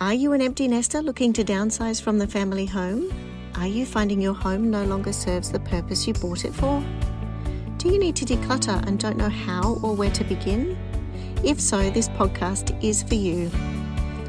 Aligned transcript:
Are 0.00 0.14
you 0.14 0.32
an 0.32 0.40
empty 0.40 0.68
nester 0.68 1.02
looking 1.02 1.32
to 1.32 1.42
downsize 1.42 2.00
from 2.00 2.18
the 2.18 2.26
family 2.28 2.66
home? 2.66 3.12
Are 3.56 3.66
you 3.66 3.84
finding 3.84 4.20
your 4.20 4.32
home 4.32 4.70
no 4.70 4.84
longer 4.84 5.12
serves 5.12 5.50
the 5.50 5.58
purpose 5.58 6.06
you 6.06 6.14
bought 6.14 6.44
it 6.44 6.54
for? 6.54 6.80
Do 7.78 7.88
you 7.88 7.98
need 7.98 8.14
to 8.14 8.24
declutter 8.24 8.80
and 8.86 9.00
don't 9.00 9.16
know 9.16 9.28
how 9.28 9.80
or 9.82 9.96
where 9.96 10.12
to 10.12 10.22
begin? 10.22 10.78
If 11.42 11.60
so, 11.60 11.90
this 11.90 12.08
podcast 12.10 12.80
is 12.80 13.02
for 13.02 13.16
you. 13.16 13.50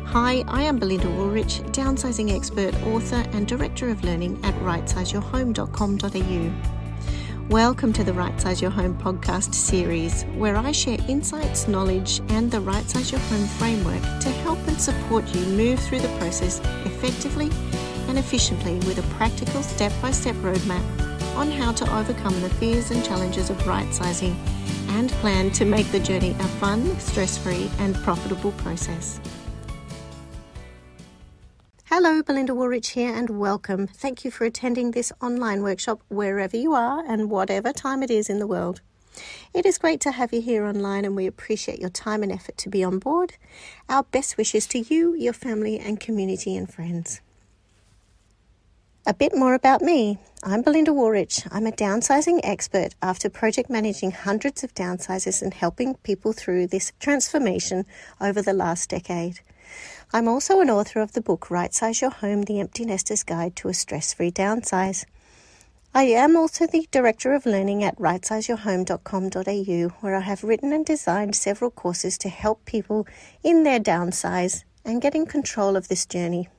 Hi, 0.06 0.44
I 0.48 0.64
am 0.64 0.80
Belinda 0.80 1.06
Woolrich, 1.06 1.62
downsizing 1.72 2.36
expert, 2.36 2.74
author, 2.88 3.24
and 3.34 3.48
director 3.48 3.90
of 3.90 4.04
learning 4.04 4.44
at 4.44 4.56
rightsizeyourhome.com.au. 4.62 6.79
Welcome 7.50 7.94
to 7.94 8.04
the 8.04 8.14
Right 8.14 8.40
Size 8.40 8.62
Your 8.62 8.70
Home 8.70 8.96
podcast 8.96 9.56
series, 9.56 10.22
where 10.38 10.56
I 10.56 10.72
share 10.72 11.00
insights, 11.08 11.68
knowledge, 11.68 12.22
and 12.30 12.52
the 12.52 12.62
Right 12.62 12.88
Size 12.88 13.12
Your 13.12 13.22
Home 13.22 13.48
framework 13.48 14.04
to 14.22 14.30
help 14.30 14.60
and 14.68 14.80
support 14.80 15.26
you 15.34 15.44
move 15.58 15.80
through 15.80 16.02
the 16.02 16.16
process 16.20 16.60
effectively 16.86 17.50
and 18.08 18.20
efficiently 18.20 18.76
with 18.86 19.00
a 19.00 19.16
practical 19.16 19.64
step 19.64 19.92
by 20.00 20.12
step 20.12 20.36
roadmap 20.36 20.84
on 21.36 21.50
how 21.50 21.72
to 21.72 21.98
overcome 21.98 22.40
the 22.42 22.52
fears 22.52 22.92
and 22.92 23.04
challenges 23.04 23.50
of 23.50 23.66
right 23.66 23.92
sizing 23.92 24.40
and 24.90 25.10
plan 25.14 25.50
to 25.50 25.66
make 25.66 25.92
the 25.92 26.00
journey 26.00 26.36
a 26.40 26.48
fun, 26.60 27.00
stress 27.00 27.36
free, 27.36 27.68
and 27.80 27.96
profitable 28.04 28.52
process. 28.52 29.20
Hello, 31.92 32.22
Belinda 32.22 32.54
Woolrich 32.54 32.92
here, 32.92 33.12
and 33.12 33.32
welcome. 33.32 33.88
Thank 33.88 34.24
you 34.24 34.30
for 34.30 34.46
attending 34.46 34.92
this 34.92 35.12
online 35.24 35.64
workshop 35.64 36.02
wherever 36.08 36.56
you 36.56 36.76
are 36.76 37.04
and 37.04 37.32
whatever 37.32 37.74
time 37.74 38.04
it 38.04 38.12
is 38.12 38.30
in 38.30 38.38
the 38.38 38.46
world. 38.46 38.82
It 39.56 39.66
is 39.66 39.80
great 39.80 40.00
to 40.02 40.12
have 40.12 40.32
you 40.32 40.40
here 40.40 40.68
online, 40.68 41.04
and 41.04 41.16
we 41.16 41.26
appreciate 41.26 41.80
your 41.80 41.90
time 41.90 42.22
and 42.22 42.32
effort 42.32 42.58
to 42.58 42.70
be 42.70 42.84
on 42.84 43.00
board. 43.00 43.38
Our 43.90 44.04
best 44.04 44.38
wishes 44.38 44.68
to 44.68 44.78
you, 44.78 45.16
your 45.16 45.34
family, 45.34 45.80
and 45.80 46.00
community 46.00 46.56
and 46.56 46.72
friends. 46.72 47.22
A 49.08 49.14
bit 49.16 49.36
more 49.36 49.56
about 49.56 49.82
me. 49.82 50.20
I'm 50.44 50.62
Belinda 50.62 50.92
Woolrich. 50.92 51.48
I'm 51.52 51.66
a 51.66 51.72
downsizing 51.72 52.40
expert 52.44 52.94
after 53.02 53.32
project 53.32 53.68
managing 53.68 54.12
hundreds 54.12 54.64
of 54.64 54.76
downsizes 54.76 55.42
and 55.42 55.56
helping 55.56 55.96
people 56.04 56.34
through 56.34 56.68
this 56.68 56.94
transformation 57.00 57.88
over 58.22 58.44
the 58.44 58.54
last 58.54 58.92
decade. 58.92 59.40
I'm 60.12 60.28
also 60.28 60.60
an 60.62 60.70
author 60.70 61.00
of 61.00 61.14
the 61.14 61.22
book 61.22 61.52
Right 61.52 61.74
Size 61.74 62.02
Your 62.02 62.12
Home 62.12 62.44
The 62.44 62.60
Empty 62.60 62.86
Nester's 62.86 63.24
Guide 63.24 63.56
to 63.58 63.70
a 63.70 63.74
Stress 63.74 64.14
Free 64.14 64.32
Downsize. 64.32 65.06
I 65.94 66.04
am 66.04 66.36
also 66.36 66.68
the 66.68 66.88
Director 66.92 67.34
of 67.34 67.46
Learning 67.46 67.84
at 67.84 67.98
rightsizeyourhome.com.au, 67.98 69.88
where 70.02 70.16
I 70.16 70.22
have 70.22 70.44
written 70.44 70.72
and 70.72 70.86
designed 70.86 71.36
several 71.36 71.72
courses 71.72 72.18
to 72.20 72.30
help 72.30 72.66
people 72.66 73.08
in 73.44 73.64
their 73.64 73.80
downsize 73.80 74.64
and 74.86 75.02
getting 75.02 75.26
control 75.26 75.76
of 75.76 75.88
this 75.88 76.06
journey. 76.06 76.50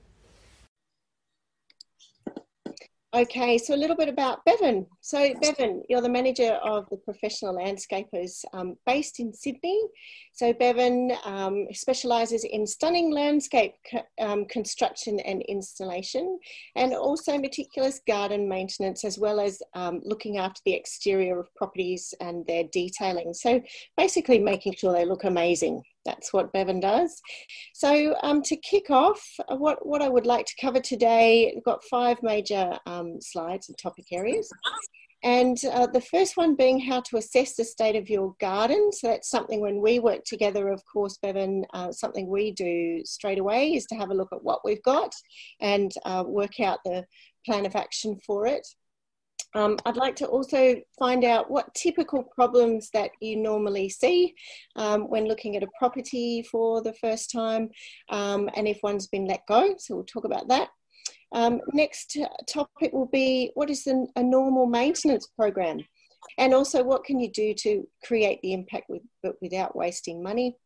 Okay, 3.12 3.58
so 3.58 3.74
a 3.74 3.76
little 3.76 3.96
bit 3.96 4.08
about 4.08 4.44
Bevan. 4.44 4.86
So, 5.00 5.34
Bevan, 5.42 5.82
you're 5.88 6.00
the 6.00 6.08
manager 6.08 6.52
of 6.62 6.88
the 6.90 6.96
Professional 6.96 7.56
Landscapers 7.56 8.44
um, 8.52 8.76
based 8.86 9.18
in 9.18 9.34
Sydney. 9.34 9.82
So, 10.32 10.52
Bevan 10.52 11.10
um, 11.24 11.66
specialises 11.72 12.44
in 12.44 12.68
stunning 12.68 13.10
landscape 13.10 13.74
um, 14.20 14.44
construction 14.44 15.18
and 15.20 15.42
installation, 15.48 16.38
and 16.76 16.94
also 16.94 17.36
meticulous 17.36 18.00
garden 18.06 18.48
maintenance, 18.48 19.04
as 19.04 19.18
well 19.18 19.40
as 19.40 19.60
um, 19.74 20.00
looking 20.04 20.38
after 20.38 20.60
the 20.64 20.74
exterior 20.74 21.40
of 21.40 21.52
properties 21.56 22.14
and 22.20 22.46
their 22.46 22.62
detailing. 22.70 23.34
So, 23.34 23.60
basically, 23.96 24.38
making 24.38 24.74
sure 24.74 24.92
they 24.92 25.04
look 25.04 25.24
amazing 25.24 25.82
that's 26.04 26.32
what 26.32 26.52
Bevan 26.52 26.80
does. 26.80 27.20
So 27.74 28.16
um, 28.22 28.42
to 28.42 28.56
kick 28.56 28.90
off, 28.90 29.22
uh, 29.48 29.56
what, 29.56 29.86
what 29.86 30.02
I 30.02 30.08
would 30.08 30.26
like 30.26 30.46
to 30.46 30.54
cover 30.60 30.80
today, 30.80 31.52
we've 31.54 31.64
got 31.64 31.84
five 31.84 32.22
major 32.22 32.78
um, 32.86 33.20
slides 33.20 33.68
and 33.68 33.78
topic 33.78 34.06
areas. 34.12 34.50
And 35.22 35.58
uh, 35.70 35.86
the 35.86 36.00
first 36.00 36.38
one 36.38 36.56
being 36.56 36.80
how 36.80 37.02
to 37.02 37.18
assess 37.18 37.54
the 37.54 37.64
state 37.64 37.94
of 37.94 38.08
your 38.08 38.34
garden. 38.40 38.90
So 38.90 39.08
that's 39.08 39.28
something 39.28 39.60
when 39.60 39.82
we 39.82 39.98
work 39.98 40.24
together, 40.24 40.68
of 40.68 40.82
course, 40.90 41.18
Bevan, 41.20 41.66
uh, 41.74 41.92
something 41.92 42.26
we 42.26 42.52
do 42.52 43.02
straight 43.04 43.38
away 43.38 43.74
is 43.74 43.84
to 43.86 43.96
have 43.96 44.10
a 44.10 44.14
look 44.14 44.32
at 44.32 44.42
what 44.42 44.64
we've 44.64 44.82
got 44.82 45.14
and 45.60 45.92
uh, 46.06 46.24
work 46.26 46.58
out 46.60 46.78
the 46.84 47.04
plan 47.44 47.66
of 47.66 47.76
action 47.76 48.18
for 48.26 48.46
it. 48.46 48.66
Um, 49.54 49.76
I'd 49.84 49.96
like 49.96 50.14
to 50.16 50.26
also 50.26 50.76
find 50.98 51.24
out 51.24 51.50
what 51.50 51.74
typical 51.74 52.22
problems 52.22 52.90
that 52.94 53.10
you 53.20 53.36
normally 53.36 53.88
see 53.88 54.34
um, 54.76 55.02
when 55.02 55.26
looking 55.26 55.56
at 55.56 55.62
a 55.62 55.68
property 55.78 56.42
for 56.50 56.82
the 56.82 56.94
first 56.94 57.30
time 57.30 57.68
um, 58.10 58.48
and 58.54 58.68
if 58.68 58.78
one's 58.82 59.08
been 59.08 59.26
let 59.26 59.46
go. 59.48 59.74
So 59.78 59.96
we'll 59.96 60.04
talk 60.04 60.24
about 60.24 60.48
that. 60.48 60.68
Um, 61.32 61.60
next 61.72 62.16
topic 62.48 62.92
will 62.92 63.06
be 63.06 63.50
what 63.54 63.70
is 63.70 63.86
a 63.86 64.22
normal 64.22 64.66
maintenance 64.66 65.28
program? 65.36 65.80
And 66.38 66.54
also 66.54 66.82
what 66.82 67.04
can 67.04 67.18
you 67.18 67.30
do 67.30 67.54
to 67.54 67.86
create 68.04 68.40
the 68.42 68.52
impact 68.52 68.86
with, 68.88 69.02
but 69.22 69.34
without 69.40 69.76
wasting 69.76 70.22
money? 70.22 70.56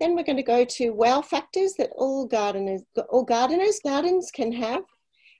Then 0.00 0.14
we're 0.14 0.24
going 0.24 0.36
to 0.36 0.42
go 0.42 0.64
to 0.64 0.90
wow 0.90 1.22
factors 1.22 1.74
that 1.78 1.90
all 1.96 2.26
gardeners, 2.26 2.82
all 3.08 3.24
gardeners, 3.24 3.80
gardens 3.84 4.30
can 4.30 4.52
have 4.52 4.82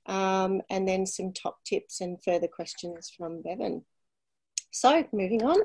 um, 0.07 0.63
and 0.71 0.87
then 0.87 1.07
some 1.07 1.33
top 1.33 1.59
tips 1.65 2.01
and 2.01 2.23
further 2.23 2.49
questions 2.49 3.13
from 3.17 3.43
Bevan. 3.43 3.85
So 4.71 5.05
moving 5.13 5.45
on, 5.45 5.59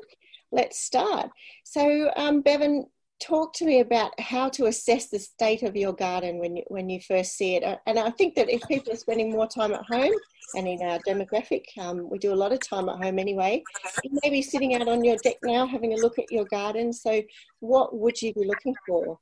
let's 0.50 0.80
start. 0.80 1.30
So 1.64 2.10
um, 2.16 2.40
Bevan, 2.40 2.86
talk 3.20 3.52
to 3.54 3.64
me 3.64 3.80
about 3.80 4.18
how 4.20 4.48
to 4.50 4.66
assess 4.66 5.08
the 5.08 5.18
state 5.18 5.62
of 5.62 5.76
your 5.76 5.92
garden 5.92 6.38
when 6.38 6.56
you, 6.56 6.64
when 6.68 6.88
you 6.88 7.00
first 7.00 7.36
see 7.36 7.56
it. 7.56 7.78
And 7.86 7.98
I 7.98 8.10
think 8.10 8.34
that 8.34 8.50
if 8.50 8.62
people 8.68 8.92
are 8.92 8.96
spending 8.96 9.30
more 9.30 9.46
time 9.46 9.72
at 9.72 9.84
home, 9.84 10.12
and 10.54 10.68
in 10.68 10.82
our 10.82 10.98
demographic, 11.08 11.64
um, 11.78 12.10
we 12.10 12.18
do 12.18 12.32
a 12.32 12.36
lot 12.36 12.52
of 12.52 12.60
time 12.60 12.88
at 12.88 13.02
home 13.02 13.18
anyway, 13.18 13.62
you 14.04 14.18
may 14.22 14.30
be 14.30 14.42
sitting 14.42 14.74
out 14.74 14.88
on 14.88 15.04
your 15.04 15.16
deck 15.16 15.36
now 15.42 15.66
having 15.66 15.94
a 15.94 15.96
look 15.96 16.18
at 16.18 16.30
your 16.30 16.44
garden. 16.46 16.92
So 16.92 17.22
what 17.60 17.96
would 17.96 18.20
you 18.20 18.34
be 18.34 18.44
looking 18.44 18.74
for? 18.86 19.18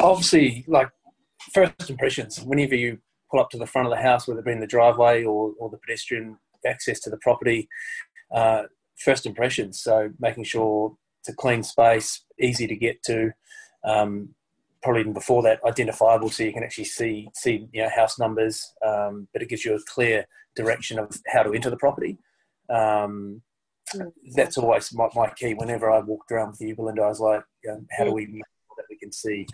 Obviously, 0.00 0.64
like 0.68 0.88
first 1.52 1.90
impressions, 1.90 2.40
whenever 2.40 2.74
you 2.74 2.98
pull 3.32 3.40
up 3.40 3.50
to 3.50 3.58
the 3.58 3.66
front 3.66 3.88
of 3.88 3.90
the 3.90 4.02
house, 4.02 4.28
whether 4.28 4.40
it 4.40 4.46
be 4.46 4.52
in 4.52 4.60
the 4.60 4.66
driveway 4.66 5.24
or, 5.24 5.52
or 5.58 5.70
the 5.70 5.78
pedestrian 5.78 6.38
access 6.66 7.00
to 7.00 7.10
the 7.10 7.16
property. 7.16 7.68
Uh, 8.32 8.64
first 8.98 9.26
impressions, 9.26 9.80
so 9.80 10.10
making 10.20 10.44
sure 10.44 10.96
it's 11.20 11.28
a 11.28 11.34
clean 11.34 11.62
space, 11.62 12.24
easy 12.38 12.66
to 12.66 12.76
get 12.76 13.02
to. 13.04 13.32
Um, 13.84 14.34
probably 14.82 15.00
even 15.00 15.12
before 15.12 15.42
that, 15.42 15.60
identifiable, 15.64 16.28
so 16.28 16.42
you 16.42 16.52
can 16.52 16.62
actually 16.62 16.84
see 16.84 17.28
see 17.34 17.68
you 17.72 17.82
know 17.82 17.88
house 17.88 18.18
numbers, 18.18 18.72
um, 18.86 19.28
but 19.32 19.42
it 19.42 19.48
gives 19.48 19.64
you 19.64 19.74
a 19.74 19.82
clear 19.86 20.26
direction 20.54 20.98
of 20.98 21.10
how 21.26 21.42
to 21.42 21.52
enter 21.52 21.70
the 21.70 21.76
property. 21.76 22.18
Um, 22.68 23.42
that's 24.34 24.58
always 24.58 24.92
my, 24.94 25.08
my, 25.14 25.30
key. 25.30 25.54
Whenever 25.54 25.90
I 25.90 26.00
walked 26.00 26.30
around 26.30 26.52
with 26.52 26.60
you, 26.60 26.74
Belinda, 26.74 27.02
I 27.02 27.08
was 27.08 27.20
like, 27.20 27.42
you 27.64 27.86
how 27.96 28.04
do 28.04 28.12
we 28.12 28.26
make 28.26 28.44
sure 28.44 28.76
that 28.76 28.86
we 28.88 28.96
can 28.96 29.12
see 29.12 29.46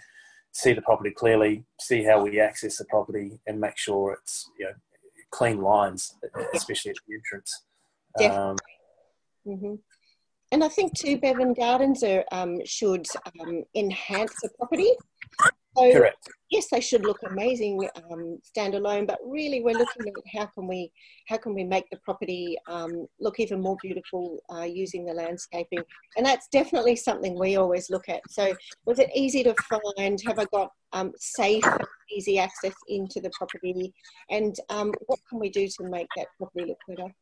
see 0.53 0.73
the 0.73 0.83
property 0.83 1.11
clearly, 1.11 1.65
see 1.81 2.03
how 2.03 2.23
we 2.23 2.41
access 2.41 2.77
the 2.79 2.85
property, 2.87 3.39
and 3.47 3.61
make 3.61 3.77
sure 3.77 4.13
it's 4.13 4.51
you 4.59 4.67
know 4.67 4.73
clean 5.31 5.61
lines, 5.61 6.15
especially 6.55 6.91
at 6.91 6.97
the 7.07 7.15
entrance. 7.15 7.65
Yeah. 8.19 8.49
Um, 8.51 8.57
mm-hmm. 9.47 9.75
And 10.51 10.65
I 10.65 10.69
think 10.69 10.97
too, 10.97 11.19
Bevan 11.19 11.53
Gardens 11.53 12.03
are, 12.03 12.25
um, 12.33 12.65
should 12.65 13.07
um, 13.41 13.65
enhance 13.75 14.35
the 14.43 14.49
property. 14.57 14.91
So, 15.79 15.93
Correct. 15.93 16.29
Yes, 16.51 16.69
they 16.71 16.81
should 16.81 17.05
look 17.05 17.19
amazing 17.29 17.87
um, 18.11 18.39
standalone, 18.43 19.07
but 19.07 19.19
really 19.25 19.61
we're 19.61 19.77
looking 19.77 20.09
at 20.09 20.39
how 20.39 20.47
can 20.47 20.67
we 20.67 20.91
how 21.29 21.37
can 21.37 21.55
we 21.55 21.63
make 21.63 21.89
the 21.91 21.99
property 21.99 22.57
um, 22.67 23.07
look 23.21 23.39
even 23.39 23.61
more 23.61 23.77
beautiful 23.83 24.43
uh, 24.53 24.63
using 24.63 25.05
the 25.05 25.13
landscaping, 25.13 25.83
and 26.17 26.25
that's 26.25 26.49
definitely 26.49 26.97
something 26.97 27.39
we 27.39 27.57
always 27.57 27.91
look 27.91 28.09
at. 28.09 28.23
So, 28.31 28.55
was 28.87 28.99
it 28.99 29.11
easy 29.15 29.45
to 29.45 29.55
find? 29.69 30.19
Have 30.27 30.39
I 30.39 30.47
got 30.47 30.73
um, 30.95 31.13
safe, 31.19 31.65
easy 32.11 32.39
access 32.39 32.75
into 32.89 33.21
the 33.21 33.31
property, 33.37 33.93
and 34.31 34.57
um, 34.71 34.93
what 35.07 35.21
can 35.29 35.39
we 35.39 35.51
do 35.51 35.69
to 35.69 35.85
make 35.85 36.09
that 36.17 36.29
property 36.39 36.65
look 36.67 36.79
better? 36.89 37.13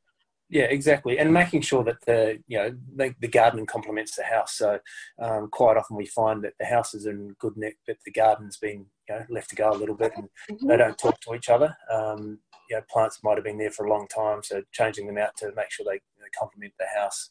Yeah, 0.49 0.65
exactly, 0.65 1.19
and 1.19 1.33
making 1.33 1.63
sure 1.63 1.83
that 1.85 2.05
the 2.07 2.39
you 2.47 2.57
know 2.57 2.77
the, 2.95 3.15
the 3.21 3.27
garden 3.29 3.67
complements 3.67 4.15
the 4.15 4.23
house. 4.23 4.57
So 4.57 4.79
um, 5.21 5.49
quite 5.51 5.77
often 5.77 5.97
we 5.97 6.07
find 6.07 6.45
that 6.45 6.55
the 6.61 6.67
house 6.67 6.95
is 6.95 7.07
in 7.07 7.35
good 7.41 7.57
nick, 7.57 7.79
but 7.85 7.97
the 8.05 8.13
garden's 8.13 8.57
been 8.57 8.87
you 9.09 9.15
know 9.15 9.25
left 9.29 9.51
to 9.51 9.57
go 9.57 9.73
a 9.73 9.75
little 9.75 9.97
bit, 9.97 10.13
and 10.15 10.29
mm-hmm. 10.51 10.69
they 10.69 10.77
don't 10.77 10.99
talk 10.99 11.19
to 11.23 11.35
each 11.35 11.49
other. 11.49 11.77
Um, 11.93 12.39
you 12.71 12.77
know, 12.77 12.83
plants 12.89 13.21
might 13.25 13.37
have 13.37 13.45
been 13.45 13.59
there 13.59 13.73
for 13.73 13.87
a 13.87 13.91
long 13.91 14.07
time, 14.07 14.43
so 14.43 14.63
changing 14.73 15.09
them 15.09 15.19
out 15.19 15.37
to 15.39 15.53
make 15.57 15.71
sure 15.71 15.85
they 15.85 15.95
you 15.95 16.21
know, 16.21 16.27
complement 16.39 16.75
the 16.79 16.87
house, 16.97 17.31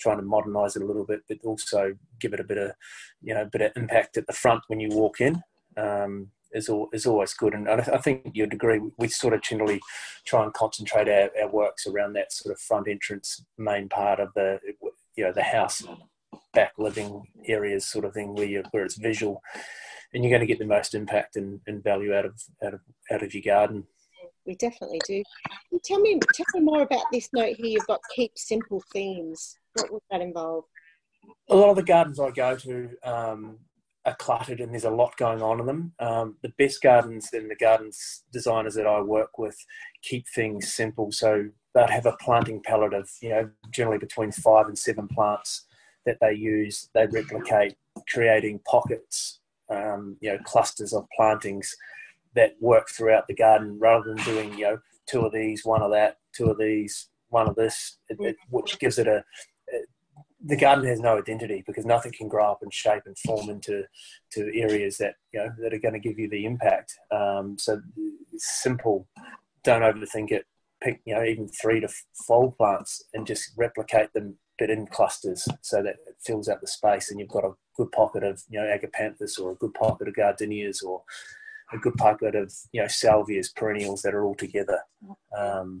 trying 0.00 0.18
to 0.18 0.22
modernise 0.22 0.76
it 0.76 0.82
a 0.82 0.86
little 0.86 1.04
bit, 1.04 1.20
but 1.28 1.38
also 1.44 1.94
give 2.18 2.32
it 2.32 2.40
a 2.40 2.44
bit 2.44 2.58
of 2.58 2.72
you 3.20 3.34
know 3.34 3.44
bit 3.44 3.60
of 3.60 3.72
impact 3.76 4.16
at 4.16 4.26
the 4.26 4.32
front 4.32 4.62
when 4.68 4.80
you 4.80 4.88
walk 4.88 5.20
in. 5.20 5.42
Um, 5.76 6.30
is, 6.54 6.68
all, 6.68 6.88
is 6.92 7.04
always 7.04 7.34
good. 7.34 7.54
And 7.54 7.68
I 7.68 7.98
think 7.98 8.30
you'd 8.32 8.54
agree, 8.54 8.80
we 8.98 9.08
sort 9.08 9.34
of 9.34 9.42
generally 9.42 9.80
try 10.24 10.42
and 10.42 10.52
concentrate 10.54 11.08
our, 11.08 11.30
our 11.42 11.50
works 11.50 11.86
around 11.86 12.14
that 12.14 12.32
sort 12.32 12.54
of 12.54 12.60
front 12.60 12.88
entrance 12.88 13.44
main 13.58 13.88
part 13.88 14.20
of 14.20 14.28
the, 14.34 14.60
you 15.16 15.24
know, 15.24 15.32
the 15.32 15.42
house 15.42 15.82
back 16.52 16.72
living 16.78 17.22
areas 17.46 17.86
sort 17.86 18.04
of 18.04 18.14
thing 18.14 18.34
where, 18.34 18.46
you, 18.46 18.62
where 18.70 18.84
it's 18.84 18.96
visual 18.96 19.42
and 20.14 20.22
you're 20.22 20.30
going 20.30 20.40
to 20.40 20.46
get 20.46 20.58
the 20.58 20.64
most 20.64 20.94
impact 20.94 21.36
and, 21.36 21.60
and 21.66 21.82
value 21.82 22.14
out 22.14 22.24
of 22.24 22.40
out 22.64 22.74
of 22.74 22.80
out 23.10 23.22
of 23.22 23.34
your 23.34 23.42
garden. 23.42 23.84
We 24.46 24.54
definitely 24.54 25.00
do. 25.06 25.22
Tell 25.84 26.00
me, 26.00 26.18
tell 26.34 26.46
me 26.54 26.60
more 26.60 26.82
about 26.82 27.04
this 27.12 27.28
note 27.32 27.56
here. 27.56 27.66
You've 27.66 27.86
got 27.86 28.00
keep 28.14 28.32
simple 28.36 28.82
themes. 28.92 29.58
What 29.74 29.92
would 29.92 30.02
that 30.10 30.20
involve? 30.20 30.64
A 31.50 31.56
lot 31.56 31.70
of 31.70 31.76
the 31.76 31.82
gardens 31.82 32.20
I 32.20 32.30
go 32.30 32.54
to 32.56 32.90
um, 33.02 33.58
are 34.06 34.16
cluttered, 34.16 34.60
and 34.60 34.72
there's 34.72 34.84
a 34.84 34.90
lot 34.90 35.16
going 35.16 35.42
on 35.42 35.60
in 35.60 35.66
them. 35.66 35.92
Um, 35.98 36.36
the 36.42 36.52
best 36.58 36.82
gardens 36.82 37.30
and 37.32 37.50
the 37.50 37.56
gardens 37.56 38.24
designers 38.32 38.74
that 38.74 38.86
I 38.86 39.00
work 39.00 39.38
with 39.38 39.56
keep 40.02 40.26
things 40.28 40.72
simple. 40.72 41.10
So 41.12 41.48
they'd 41.74 41.90
have 41.90 42.06
a 42.06 42.16
planting 42.20 42.62
palette 42.62 42.94
of 42.94 43.08
you 43.20 43.30
know 43.30 43.50
generally 43.70 43.98
between 43.98 44.32
five 44.32 44.66
and 44.66 44.78
seven 44.78 45.08
plants 45.08 45.66
that 46.06 46.18
they 46.20 46.34
use. 46.34 46.90
They 46.94 47.06
replicate, 47.06 47.76
creating 48.08 48.60
pockets 48.66 49.40
um, 49.70 50.16
you 50.20 50.30
know 50.30 50.38
clusters 50.44 50.92
of 50.92 51.06
plantings 51.16 51.74
that 52.34 52.54
work 52.60 52.88
throughout 52.88 53.26
the 53.28 53.34
garden 53.34 53.78
rather 53.78 54.04
than 54.12 54.24
doing 54.24 54.52
you 54.58 54.64
know 54.64 54.78
two 55.06 55.20
of 55.20 55.32
these, 55.32 55.64
one 55.64 55.82
of 55.82 55.90
that, 55.90 56.18
two 56.34 56.50
of 56.50 56.58
these, 56.58 57.08
one 57.28 57.48
of 57.48 57.54
this, 57.56 57.98
it, 58.08 58.16
it, 58.20 58.36
which 58.50 58.78
gives 58.78 58.98
it 58.98 59.06
a, 59.06 59.24
the 60.46 60.56
garden 60.56 60.86
has 60.86 61.00
no 61.00 61.18
identity 61.18 61.64
because 61.66 61.86
nothing 61.86 62.12
can 62.12 62.28
grow 62.28 62.50
up 62.50 62.62
and 62.62 62.72
shape 62.72 63.02
and 63.06 63.16
form 63.18 63.48
into 63.48 63.84
to 64.32 64.60
areas 64.60 64.98
that 64.98 65.14
you 65.32 65.40
know 65.40 65.50
that 65.58 65.72
are 65.72 65.78
going 65.78 65.94
to 65.94 66.00
give 66.00 66.18
you 66.18 66.28
the 66.28 66.44
impact. 66.44 66.94
Um, 67.10 67.56
so 67.58 67.80
simple, 68.36 69.08
don't 69.62 69.82
overthink 69.82 70.30
it. 70.30 70.44
Pick 70.82 71.00
you 71.04 71.14
know 71.14 71.24
even 71.24 71.48
three 71.48 71.80
to 71.80 71.88
four 72.26 72.52
plants 72.52 73.02
and 73.14 73.26
just 73.26 73.52
replicate 73.56 74.12
them, 74.12 74.36
but 74.58 74.70
in 74.70 74.86
clusters 74.86 75.48
so 75.62 75.82
that 75.82 75.96
it 76.06 76.16
fills 76.20 76.48
out 76.48 76.60
the 76.60 76.66
space 76.66 77.10
and 77.10 77.18
you've 77.18 77.28
got 77.28 77.44
a 77.44 77.54
good 77.76 77.90
pocket 77.92 78.22
of 78.22 78.42
you 78.50 78.60
know 78.60 78.66
agapanthus 78.66 79.40
or 79.40 79.52
a 79.52 79.56
good 79.56 79.72
pocket 79.74 80.08
of 80.08 80.14
gardenias 80.14 80.82
or 80.82 81.02
a 81.72 81.78
good 81.78 81.94
pocket 81.94 82.34
of 82.34 82.52
you 82.72 82.82
know 82.82 82.86
salvias 82.86 83.54
perennials 83.54 84.02
that 84.02 84.14
are 84.14 84.24
all 84.24 84.34
together 84.34 84.80
um, 85.36 85.80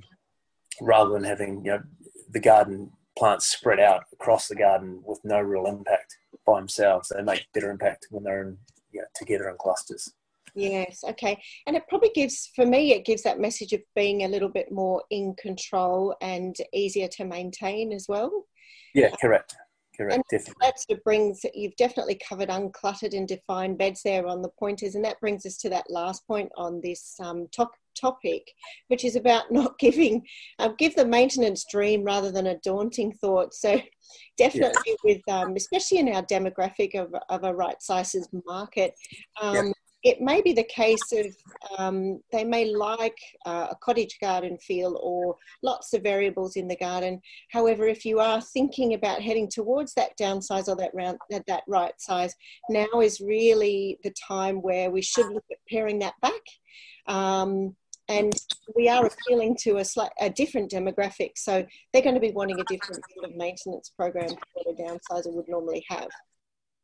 rather 0.80 1.12
than 1.12 1.24
having 1.24 1.64
you 1.64 1.72
know 1.72 1.82
the 2.30 2.40
garden 2.40 2.90
plants 3.16 3.46
spread 3.46 3.80
out 3.80 4.04
across 4.12 4.48
the 4.48 4.56
garden 4.56 5.02
with 5.04 5.20
no 5.24 5.40
real 5.40 5.66
impact 5.66 6.16
by 6.46 6.58
themselves. 6.58 7.10
They 7.14 7.22
make 7.22 7.46
better 7.52 7.70
impact 7.70 8.08
when 8.10 8.24
they're 8.24 8.42
in, 8.42 8.58
you 8.92 9.00
know, 9.00 9.06
together 9.14 9.48
in 9.48 9.56
clusters. 9.58 10.12
Yes 10.54 11.02
okay. 11.08 11.40
And 11.66 11.76
it 11.76 11.82
probably 11.88 12.10
gives 12.14 12.50
for 12.54 12.64
me 12.64 12.92
it 12.92 13.04
gives 13.04 13.22
that 13.24 13.40
message 13.40 13.72
of 13.72 13.80
being 13.96 14.22
a 14.22 14.28
little 14.28 14.48
bit 14.48 14.70
more 14.70 15.02
in 15.10 15.34
control 15.34 16.14
and 16.20 16.54
easier 16.72 17.08
to 17.08 17.24
maintain 17.24 17.92
as 17.92 18.06
well. 18.08 18.46
Yeah 18.94 19.10
correct. 19.20 19.56
Correct, 19.96 20.14
and 20.14 20.24
definitely. 20.28 20.54
That 20.60 20.80
sort 20.80 20.98
of 20.98 21.04
brings, 21.04 21.46
you've 21.54 21.76
definitely 21.76 22.18
covered 22.28 22.48
uncluttered 22.48 23.16
and 23.16 23.28
defined 23.28 23.78
beds 23.78 24.02
there 24.02 24.26
on 24.26 24.42
the 24.42 24.48
pointers. 24.58 24.96
And 24.96 25.04
that 25.04 25.20
brings 25.20 25.46
us 25.46 25.56
to 25.58 25.68
that 25.70 25.88
last 25.88 26.26
point 26.26 26.50
on 26.56 26.80
this 26.80 27.14
um, 27.20 27.46
top, 27.52 27.70
topic, 27.94 28.42
which 28.88 29.04
is 29.04 29.16
about 29.16 29.44
not 29.50 29.78
giving, 29.78 30.22
uh, 30.58 30.70
give 30.78 30.94
the 30.94 31.06
maintenance 31.06 31.64
dream 31.70 32.04
rather 32.04 32.30
than 32.30 32.48
a 32.48 32.58
daunting 32.58 33.12
thought. 33.12 33.54
So 33.54 33.80
definitely 34.36 34.82
yeah. 34.86 34.94
with, 35.04 35.28
um, 35.28 35.54
especially 35.56 35.98
in 35.98 36.08
our 36.08 36.22
demographic 36.22 36.94
of, 36.94 37.14
of 37.28 37.44
a 37.44 37.54
right 37.54 37.80
sizes 37.80 38.28
market, 38.46 38.94
um, 39.40 39.66
yeah 39.66 39.72
it 40.04 40.20
may 40.20 40.42
be 40.42 40.52
the 40.52 40.64
case 40.64 41.12
of 41.12 41.34
um, 41.78 42.20
they 42.30 42.44
may 42.44 42.66
like 42.66 43.16
uh, 43.46 43.68
a 43.70 43.76
cottage 43.82 44.18
garden 44.20 44.58
feel 44.58 45.00
or 45.02 45.34
lots 45.62 45.94
of 45.94 46.02
variables 46.02 46.56
in 46.56 46.68
the 46.68 46.76
garden. 46.76 47.20
However, 47.50 47.86
if 47.86 48.04
you 48.04 48.20
are 48.20 48.40
thinking 48.40 48.92
about 48.92 49.22
heading 49.22 49.48
towards 49.48 49.94
that 49.94 50.16
downsize 50.20 50.68
or 50.68 50.76
that 50.76 50.94
round 50.94 51.18
that 51.30 51.62
right 51.66 51.94
size, 51.98 52.34
now 52.68 53.00
is 53.02 53.20
really 53.20 53.98
the 54.04 54.12
time 54.28 54.60
where 54.60 54.90
we 54.90 55.00
should 55.00 55.26
look 55.32 55.44
at 55.50 55.58
paring 55.70 55.98
that 56.00 56.14
back. 56.20 56.32
Um, 57.06 57.74
and 58.08 58.32
we 58.76 58.88
are 58.88 59.06
appealing 59.06 59.56
to 59.60 59.78
a, 59.78 59.84
slight, 59.84 60.10
a 60.20 60.28
different 60.30 60.70
demographic, 60.70 61.32
so 61.36 61.64
they're 61.92 62.02
going 62.02 62.14
to 62.14 62.20
be 62.20 62.32
wanting 62.32 62.60
a 62.60 62.64
different 62.64 63.02
sort 63.14 63.30
of 63.30 63.36
maintenance 63.36 63.90
program 63.96 64.28
that 64.28 64.66
a 64.68 64.74
downsizer 64.82 65.32
would 65.32 65.48
normally 65.48 65.84
have. 65.88 66.08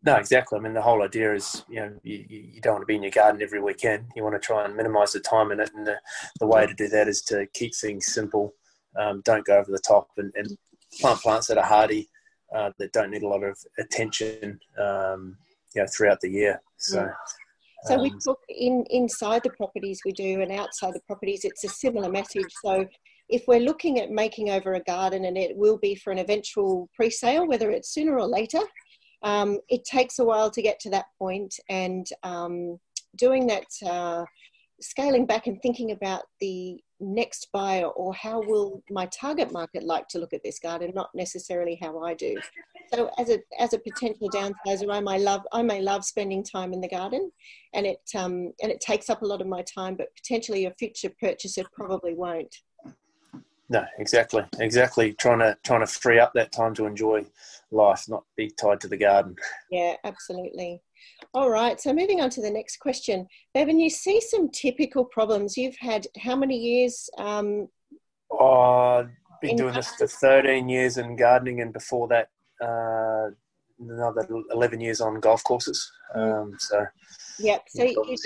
No, 0.02 0.16
exactly. 0.16 0.58
I 0.58 0.62
mean, 0.62 0.72
the 0.72 0.80
whole 0.80 1.02
idea 1.02 1.34
is, 1.34 1.62
you 1.68 1.80
know, 1.80 1.92
you, 2.02 2.24
you 2.28 2.60
don't 2.62 2.74
want 2.74 2.82
to 2.82 2.86
be 2.86 2.96
in 2.96 3.02
your 3.02 3.12
garden 3.12 3.42
every 3.42 3.60
weekend. 3.60 4.06
You 4.16 4.22
want 4.22 4.34
to 4.34 4.46
try 4.46 4.64
and 4.64 4.74
minimise 4.74 5.12
the 5.12 5.20
time 5.20 5.52
in 5.52 5.60
it, 5.60 5.70
and 5.74 5.86
the, 5.86 5.96
the 6.38 6.46
way 6.46 6.66
to 6.66 6.74
do 6.74 6.88
that 6.88 7.06
is 7.06 7.20
to 7.22 7.46
keep 7.52 7.74
things 7.74 8.06
simple. 8.06 8.54
Um, 8.98 9.20
don't 9.24 9.44
go 9.44 9.58
over 9.58 9.70
the 9.70 9.78
top, 9.78 10.08
and, 10.16 10.32
and 10.36 10.56
plant 11.00 11.20
plants 11.20 11.48
that 11.48 11.58
are 11.58 11.64
hardy, 11.64 12.08
uh, 12.54 12.70
that 12.78 12.92
don't 12.92 13.10
need 13.10 13.22
a 13.22 13.28
lot 13.28 13.44
of 13.44 13.58
attention, 13.78 14.58
um, 14.78 15.36
you 15.74 15.82
know, 15.82 15.88
throughout 15.88 16.20
the 16.20 16.30
year. 16.30 16.62
So. 16.78 17.02
Yeah. 17.02 17.12
So 17.84 18.00
we 18.00 18.10
um, 18.10 18.18
talk 18.18 18.38
in 18.48 18.84
inside 18.90 19.42
the 19.42 19.50
properties 19.50 20.00
we 20.04 20.12
do, 20.12 20.40
and 20.40 20.52
outside 20.52 20.94
the 20.94 21.00
properties, 21.06 21.44
it's 21.44 21.64
a 21.64 21.68
similar 21.68 22.10
message. 22.10 22.52
So 22.64 22.86
if 23.28 23.44
we're 23.46 23.60
looking 23.60 24.00
at 24.00 24.10
making 24.10 24.50
over 24.50 24.74
a 24.74 24.80
garden, 24.80 25.24
and 25.24 25.38
it 25.38 25.56
will 25.56 25.78
be 25.78 25.94
for 25.94 26.12
an 26.12 26.18
eventual 26.18 26.88
pre-sale, 26.94 27.46
whether 27.46 27.70
it's 27.70 27.94
sooner 27.94 28.18
or 28.18 28.26
later, 28.26 28.60
um, 29.22 29.58
it 29.68 29.84
takes 29.84 30.18
a 30.18 30.24
while 30.24 30.50
to 30.50 30.62
get 30.62 30.80
to 30.80 30.90
that 30.90 31.06
point 31.18 31.54
and 31.68 32.06
um, 32.22 32.78
doing 33.16 33.46
that 33.46 33.66
uh, 33.86 34.24
scaling 34.80 35.26
back 35.26 35.46
and 35.46 35.60
thinking 35.60 35.92
about 35.92 36.22
the 36.40 36.80
next 37.00 37.48
buyer 37.52 37.86
or 37.86 38.14
how 38.14 38.40
will 38.40 38.82
my 38.90 39.06
target 39.06 39.52
market 39.52 39.82
like 39.82 40.06
to 40.08 40.18
look 40.18 40.32
at 40.32 40.42
this 40.42 40.58
garden 40.58 40.92
not 40.94 41.08
necessarily 41.14 41.78
how 41.80 41.98
i 42.00 42.12
do 42.12 42.36
so 42.92 43.10
as 43.18 43.30
a 43.30 43.38
as 43.58 43.72
a 43.72 43.78
potential 43.78 44.28
downsizer 44.30 44.92
i 44.92 45.00
may 45.00 45.18
love 45.18 45.42
i 45.52 45.62
may 45.62 45.80
love 45.80 46.04
spending 46.04 46.42
time 46.42 46.72
in 46.72 46.80
the 46.80 46.88
garden 46.88 47.30
and 47.74 47.86
it 47.86 48.00
um, 48.16 48.52
and 48.62 48.70
it 48.72 48.80
takes 48.80 49.08
up 49.10 49.22
a 49.22 49.26
lot 49.26 49.40
of 49.40 49.46
my 49.46 49.62
time 49.62 49.94
but 49.94 50.14
potentially 50.16 50.66
a 50.66 50.74
future 50.74 51.10
purchaser 51.20 51.64
probably 51.72 52.14
won't 52.14 52.54
no, 53.70 53.84
exactly, 54.00 54.42
exactly. 54.58 55.12
Trying 55.12 55.38
to 55.38 55.56
trying 55.62 55.80
to 55.80 55.86
free 55.86 56.18
up 56.18 56.32
that 56.34 56.50
time 56.50 56.74
to 56.74 56.86
enjoy 56.86 57.24
life, 57.70 58.04
not 58.08 58.24
be 58.36 58.50
tied 58.50 58.80
to 58.80 58.88
the 58.88 58.96
garden. 58.96 59.36
Yeah, 59.70 59.94
absolutely. 60.02 60.82
All 61.34 61.50
right. 61.50 61.80
So 61.80 61.92
moving 61.92 62.20
on 62.20 62.30
to 62.30 62.42
the 62.42 62.50
next 62.50 62.78
question, 62.80 63.28
Bevan, 63.54 63.78
you 63.78 63.88
see 63.88 64.20
some 64.20 64.50
typical 64.50 65.04
problems. 65.04 65.56
You've 65.56 65.76
had 65.78 66.08
how 66.18 66.34
many 66.34 66.56
years? 66.56 67.08
Um, 67.16 67.68
oh, 68.32 69.06
I've 69.06 69.40
been 69.40 69.54
doing 69.54 69.74
this 69.74 69.94
for 69.94 70.08
thirteen 70.08 70.68
years 70.68 70.98
in 70.98 71.14
gardening, 71.14 71.60
and 71.60 71.72
before 71.72 72.08
that, 72.08 72.30
uh, 72.60 73.30
another 73.78 74.26
eleven 74.52 74.80
years 74.80 75.00
on 75.00 75.20
golf 75.20 75.42
courses. 75.44 75.90
Um, 76.14 76.54
so, 76.58 76.86
yep. 77.38 77.64
So 77.68 77.84
you, 77.84 78.16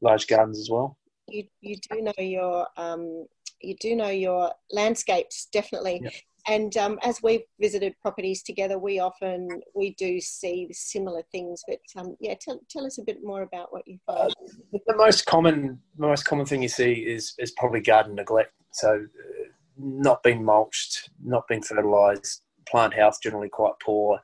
large 0.00 0.26
gardens 0.26 0.58
as 0.58 0.70
well. 0.70 0.96
You 1.28 1.44
you 1.60 1.76
do 1.90 2.02
know 2.02 2.12
your 2.18 2.66
um, 2.76 3.26
you 3.60 3.76
do 3.80 3.96
know 3.96 4.10
your 4.10 4.52
landscapes 4.70 5.48
definitely. 5.52 6.00
Yep. 6.02 6.12
And 6.46 6.76
um, 6.76 6.98
as 7.02 7.22
we've 7.22 7.40
visited 7.58 7.94
properties 8.02 8.42
together, 8.42 8.78
we 8.78 8.98
often 8.98 9.48
we 9.74 9.94
do 9.94 10.20
see 10.20 10.68
similar 10.72 11.22
things. 11.32 11.62
But 11.66 11.80
um, 11.96 12.16
yeah, 12.20 12.34
tell, 12.38 12.60
tell 12.68 12.84
us 12.84 12.98
a 12.98 13.02
bit 13.02 13.24
more 13.24 13.42
about 13.42 13.72
what 13.72 13.88
you 13.88 13.98
find. 14.04 14.30
Uh, 14.30 14.78
the 14.86 14.96
most 14.96 15.24
common 15.24 15.80
most 15.96 16.24
common 16.26 16.44
thing 16.44 16.60
you 16.60 16.68
see 16.68 16.92
is 16.92 17.34
is 17.38 17.52
probably 17.52 17.80
garden 17.80 18.14
neglect. 18.14 18.52
So 18.72 18.90
uh, 18.94 19.44
not 19.78 20.22
being 20.22 20.44
mulched, 20.44 21.08
not 21.24 21.48
being 21.48 21.62
fertilised, 21.62 22.42
plant 22.66 22.94
health 22.94 23.18
generally 23.22 23.48
quite 23.48 23.74
poor. 23.82 24.20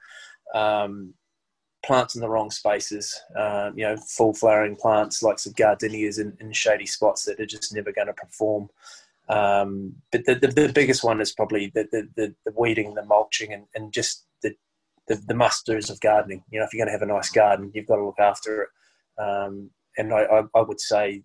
Um, 0.54 1.14
plants 1.84 2.14
in 2.14 2.20
the 2.20 2.28
wrong 2.28 2.50
spaces, 2.50 3.18
uh, 3.36 3.70
you 3.74 3.84
know, 3.84 3.96
full 3.96 4.34
flowering 4.34 4.76
plants 4.76 5.22
like 5.22 5.38
some 5.38 5.54
gardenias 5.56 6.18
in, 6.18 6.36
in, 6.40 6.52
shady 6.52 6.86
spots 6.86 7.24
that 7.24 7.40
are 7.40 7.46
just 7.46 7.74
never 7.74 7.92
going 7.92 8.06
to 8.06 8.12
perform. 8.12 8.68
Um, 9.28 9.94
but 10.12 10.24
the, 10.26 10.34
the, 10.34 10.48
the, 10.48 10.72
biggest 10.72 11.04
one 11.04 11.20
is 11.20 11.32
probably 11.32 11.70
the, 11.74 11.86
the, 11.92 12.34
the, 12.44 12.52
weeding, 12.56 12.94
the 12.94 13.04
mulching, 13.04 13.52
and, 13.52 13.64
and 13.74 13.92
just 13.92 14.26
the, 14.42 14.54
the, 15.06 15.22
the 15.26 15.34
musters 15.34 15.88
of 15.88 16.00
gardening. 16.00 16.42
You 16.50 16.58
know, 16.58 16.64
if 16.64 16.74
you're 16.74 16.84
going 16.84 16.92
to 16.92 16.98
have 16.98 17.08
a 17.08 17.12
nice 17.12 17.30
garden, 17.30 17.70
you've 17.72 17.86
got 17.86 17.96
to 17.96 18.04
look 18.04 18.18
after 18.18 18.62
it. 18.62 18.68
Um, 19.22 19.70
and 19.96 20.12
I, 20.12 20.22
I, 20.22 20.42
I, 20.54 20.62
would 20.62 20.80
say, 20.80 21.22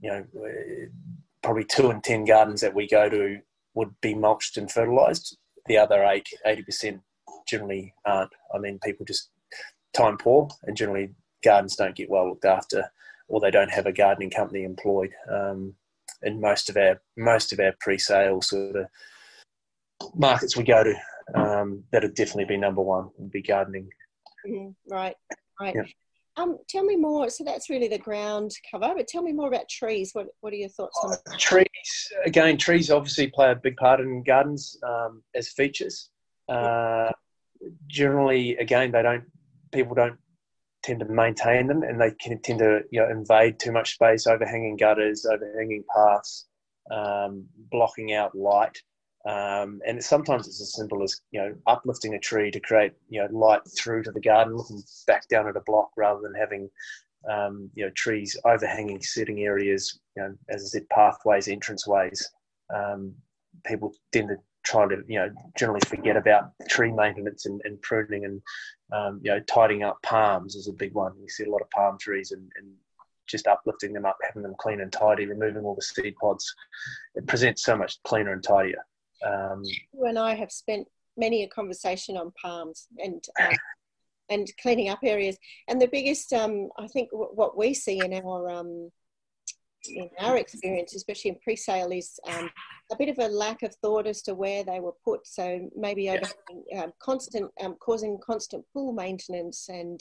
you 0.00 0.10
know, 0.10 0.24
probably 1.42 1.64
two 1.64 1.90
in 1.90 2.02
ten 2.02 2.24
gardens 2.24 2.60
that 2.60 2.74
we 2.74 2.86
go 2.86 3.08
to 3.08 3.38
would 3.74 3.94
be 4.02 4.14
mulched 4.14 4.58
and 4.58 4.70
fertilised. 4.70 5.38
The 5.66 5.78
other 5.78 6.04
eight, 6.04 6.28
80% 6.46 7.00
generally 7.46 7.94
aren't. 8.04 8.32
I 8.54 8.58
mean, 8.58 8.78
people 8.82 9.06
just 9.06 9.30
time 9.94 10.16
poor, 10.16 10.48
and 10.64 10.76
generally 10.76 11.10
gardens 11.44 11.76
don't 11.76 11.96
get 11.96 12.10
well 12.10 12.28
looked 12.28 12.44
after, 12.44 12.90
or 13.28 13.40
they 13.40 13.50
don't 13.50 13.70
have 13.70 13.86
a 13.86 13.92
gardening 13.92 14.30
company 14.30 14.64
employed. 14.64 15.10
Um, 15.30 15.74
in 16.22 16.40
most 16.40 16.70
of 16.70 16.76
our 16.76 17.00
most 17.16 17.52
of 17.52 17.60
our 17.60 17.74
pre-sale 17.80 18.40
sort 18.40 18.76
of 18.76 18.86
markets 20.14 20.56
we 20.56 20.64
go 20.64 20.82
to 20.82 20.94
um, 21.34 21.84
that 21.92 22.02
would 22.02 22.14
definitely 22.14 22.44
be 22.44 22.56
number 22.56 22.82
one 22.82 23.10
would 23.18 23.30
be 23.30 23.42
gardening 23.42 23.88
mm-hmm. 24.46 24.70
right 24.92 25.16
right 25.60 25.74
yeah. 25.74 25.82
Um, 26.36 26.58
tell 26.68 26.84
me 26.84 26.96
more. 26.96 27.28
So 27.28 27.44
that's 27.44 27.68
really 27.68 27.88
the 27.88 27.98
ground 27.98 28.52
cover 28.70 28.92
but 28.96 29.06
tell 29.06 29.22
me 29.22 29.32
more 29.32 29.48
about 29.48 29.68
trees. 29.68 30.10
What, 30.12 30.28
what 30.40 30.52
are 30.52 30.56
your 30.56 30.68
thoughts 30.68 30.98
on 31.02 31.12
uh, 31.12 31.36
trees 31.38 32.12
again 32.24 32.56
trees 32.56 32.90
obviously 32.90 33.28
play 33.28 33.50
a 33.50 33.56
big 33.56 33.76
part 33.76 34.00
in 34.00 34.22
gardens 34.22 34.76
um, 34.86 35.22
as 35.34 35.48
features. 35.50 36.10
Uh, 36.48 37.10
generally 37.86 38.56
again 38.56 38.90
they 38.90 39.02
don't 39.02 39.24
people 39.72 39.94
don't 39.94 40.18
tend 40.82 41.00
to 41.00 41.06
maintain 41.06 41.66
them, 41.66 41.82
and 41.82 42.00
they 42.00 42.10
can 42.20 42.40
tend 42.40 42.58
to 42.58 42.80
you 42.90 43.00
know 43.00 43.10
invade 43.10 43.58
too 43.58 43.72
much 43.72 43.94
space, 43.94 44.26
overhanging 44.26 44.76
gutters, 44.76 45.26
overhanging 45.26 45.84
paths, 45.94 46.46
um, 46.90 47.44
blocking 47.70 48.12
out 48.12 48.36
light. 48.36 48.76
Um, 49.24 49.80
and 49.86 50.02
sometimes 50.02 50.48
it's 50.48 50.60
as 50.60 50.74
simple 50.74 51.02
as 51.02 51.20
you 51.30 51.40
know 51.40 51.54
uplifting 51.66 52.14
a 52.14 52.18
tree 52.18 52.50
to 52.50 52.58
create 52.58 52.92
you 53.08 53.20
know 53.20 53.28
light 53.30 53.60
through 53.78 54.02
to 54.04 54.12
the 54.12 54.20
garden, 54.20 54.56
looking 54.56 54.82
back 55.06 55.28
down 55.28 55.48
at 55.48 55.56
a 55.56 55.60
block 55.60 55.90
rather 55.96 56.20
than 56.20 56.34
having 56.34 56.68
um, 57.30 57.70
you 57.74 57.84
know 57.84 57.90
trees 57.94 58.36
overhanging 58.44 59.00
sitting 59.00 59.40
areas. 59.40 60.00
You 60.16 60.22
know, 60.22 60.34
as 60.48 60.64
I 60.64 60.66
said, 60.66 60.88
pathways, 60.88 61.46
entranceways. 61.46 62.24
Um, 62.74 63.14
people 63.64 63.92
tend 64.12 64.28
to 64.28 64.36
try 64.64 64.88
to 64.88 65.02
you 65.06 65.18
know 65.18 65.30
generally 65.56 65.80
forget 65.86 66.16
about 66.16 66.52
tree 66.68 66.90
maintenance 66.90 67.46
and, 67.46 67.60
and 67.64 67.80
pruning 67.82 68.24
and 68.24 68.42
um, 68.92 69.20
you 69.22 69.30
know 69.30 69.40
tidying 69.40 69.84
up 69.84 70.02
palms 70.02 70.56
is 70.56 70.66
a 70.66 70.72
big 70.72 70.94
one. 70.94 71.12
You 71.20 71.28
see 71.28 71.44
a 71.44 71.50
lot 71.50 71.62
of 71.62 71.70
palm 71.70 71.96
trees 71.96 72.32
and, 72.32 72.50
and 72.56 72.66
just 73.28 73.46
uplifting 73.46 73.92
them 73.92 74.04
up, 74.04 74.16
having 74.24 74.42
them 74.42 74.54
clean 74.58 74.80
and 74.80 74.92
tidy, 74.92 75.26
removing 75.26 75.64
all 75.64 75.76
the 75.76 75.82
seed 75.82 76.16
pods. 76.20 76.52
It 77.14 77.26
presents 77.28 77.64
so 77.64 77.76
much 77.76 78.02
cleaner 78.02 78.32
and 78.32 78.42
tidier. 78.42 78.84
Um, 79.26 79.62
you 79.64 80.04
and 80.04 80.18
I 80.18 80.34
have 80.34 80.52
spent 80.52 80.86
many 81.16 81.42
a 81.42 81.48
conversation 81.48 82.16
on 82.16 82.32
palms 82.40 82.88
and 82.98 83.24
um, 83.40 83.52
and 84.30 84.50
cleaning 84.60 84.88
up 84.88 85.00
areas. 85.02 85.36
And 85.68 85.80
the 85.80 85.88
biggest, 85.88 86.32
um, 86.32 86.68
I 86.78 86.86
think, 86.86 87.10
w- 87.10 87.32
what 87.34 87.56
we 87.56 87.74
see 87.74 87.98
in 87.98 88.12
our 88.14 88.50
um, 88.50 88.90
in 89.84 90.08
our 90.20 90.36
experience, 90.36 90.94
especially 90.94 91.30
in 91.30 91.38
pre-sale, 91.42 91.90
is 91.90 92.18
um, 92.28 92.48
a 92.92 92.96
bit 92.96 93.08
of 93.08 93.18
a 93.18 93.28
lack 93.28 93.62
of 93.62 93.74
thought 93.76 94.06
as 94.06 94.22
to 94.22 94.34
where 94.34 94.64
they 94.64 94.80
were 94.80 94.94
put. 95.04 95.26
So 95.26 95.68
maybe 95.76 96.08
over 96.08 96.26
um, 96.76 96.92
constant, 97.00 97.50
causing 97.80 98.18
constant 98.24 98.64
pool 98.72 98.92
maintenance 98.92 99.68
and 99.68 100.00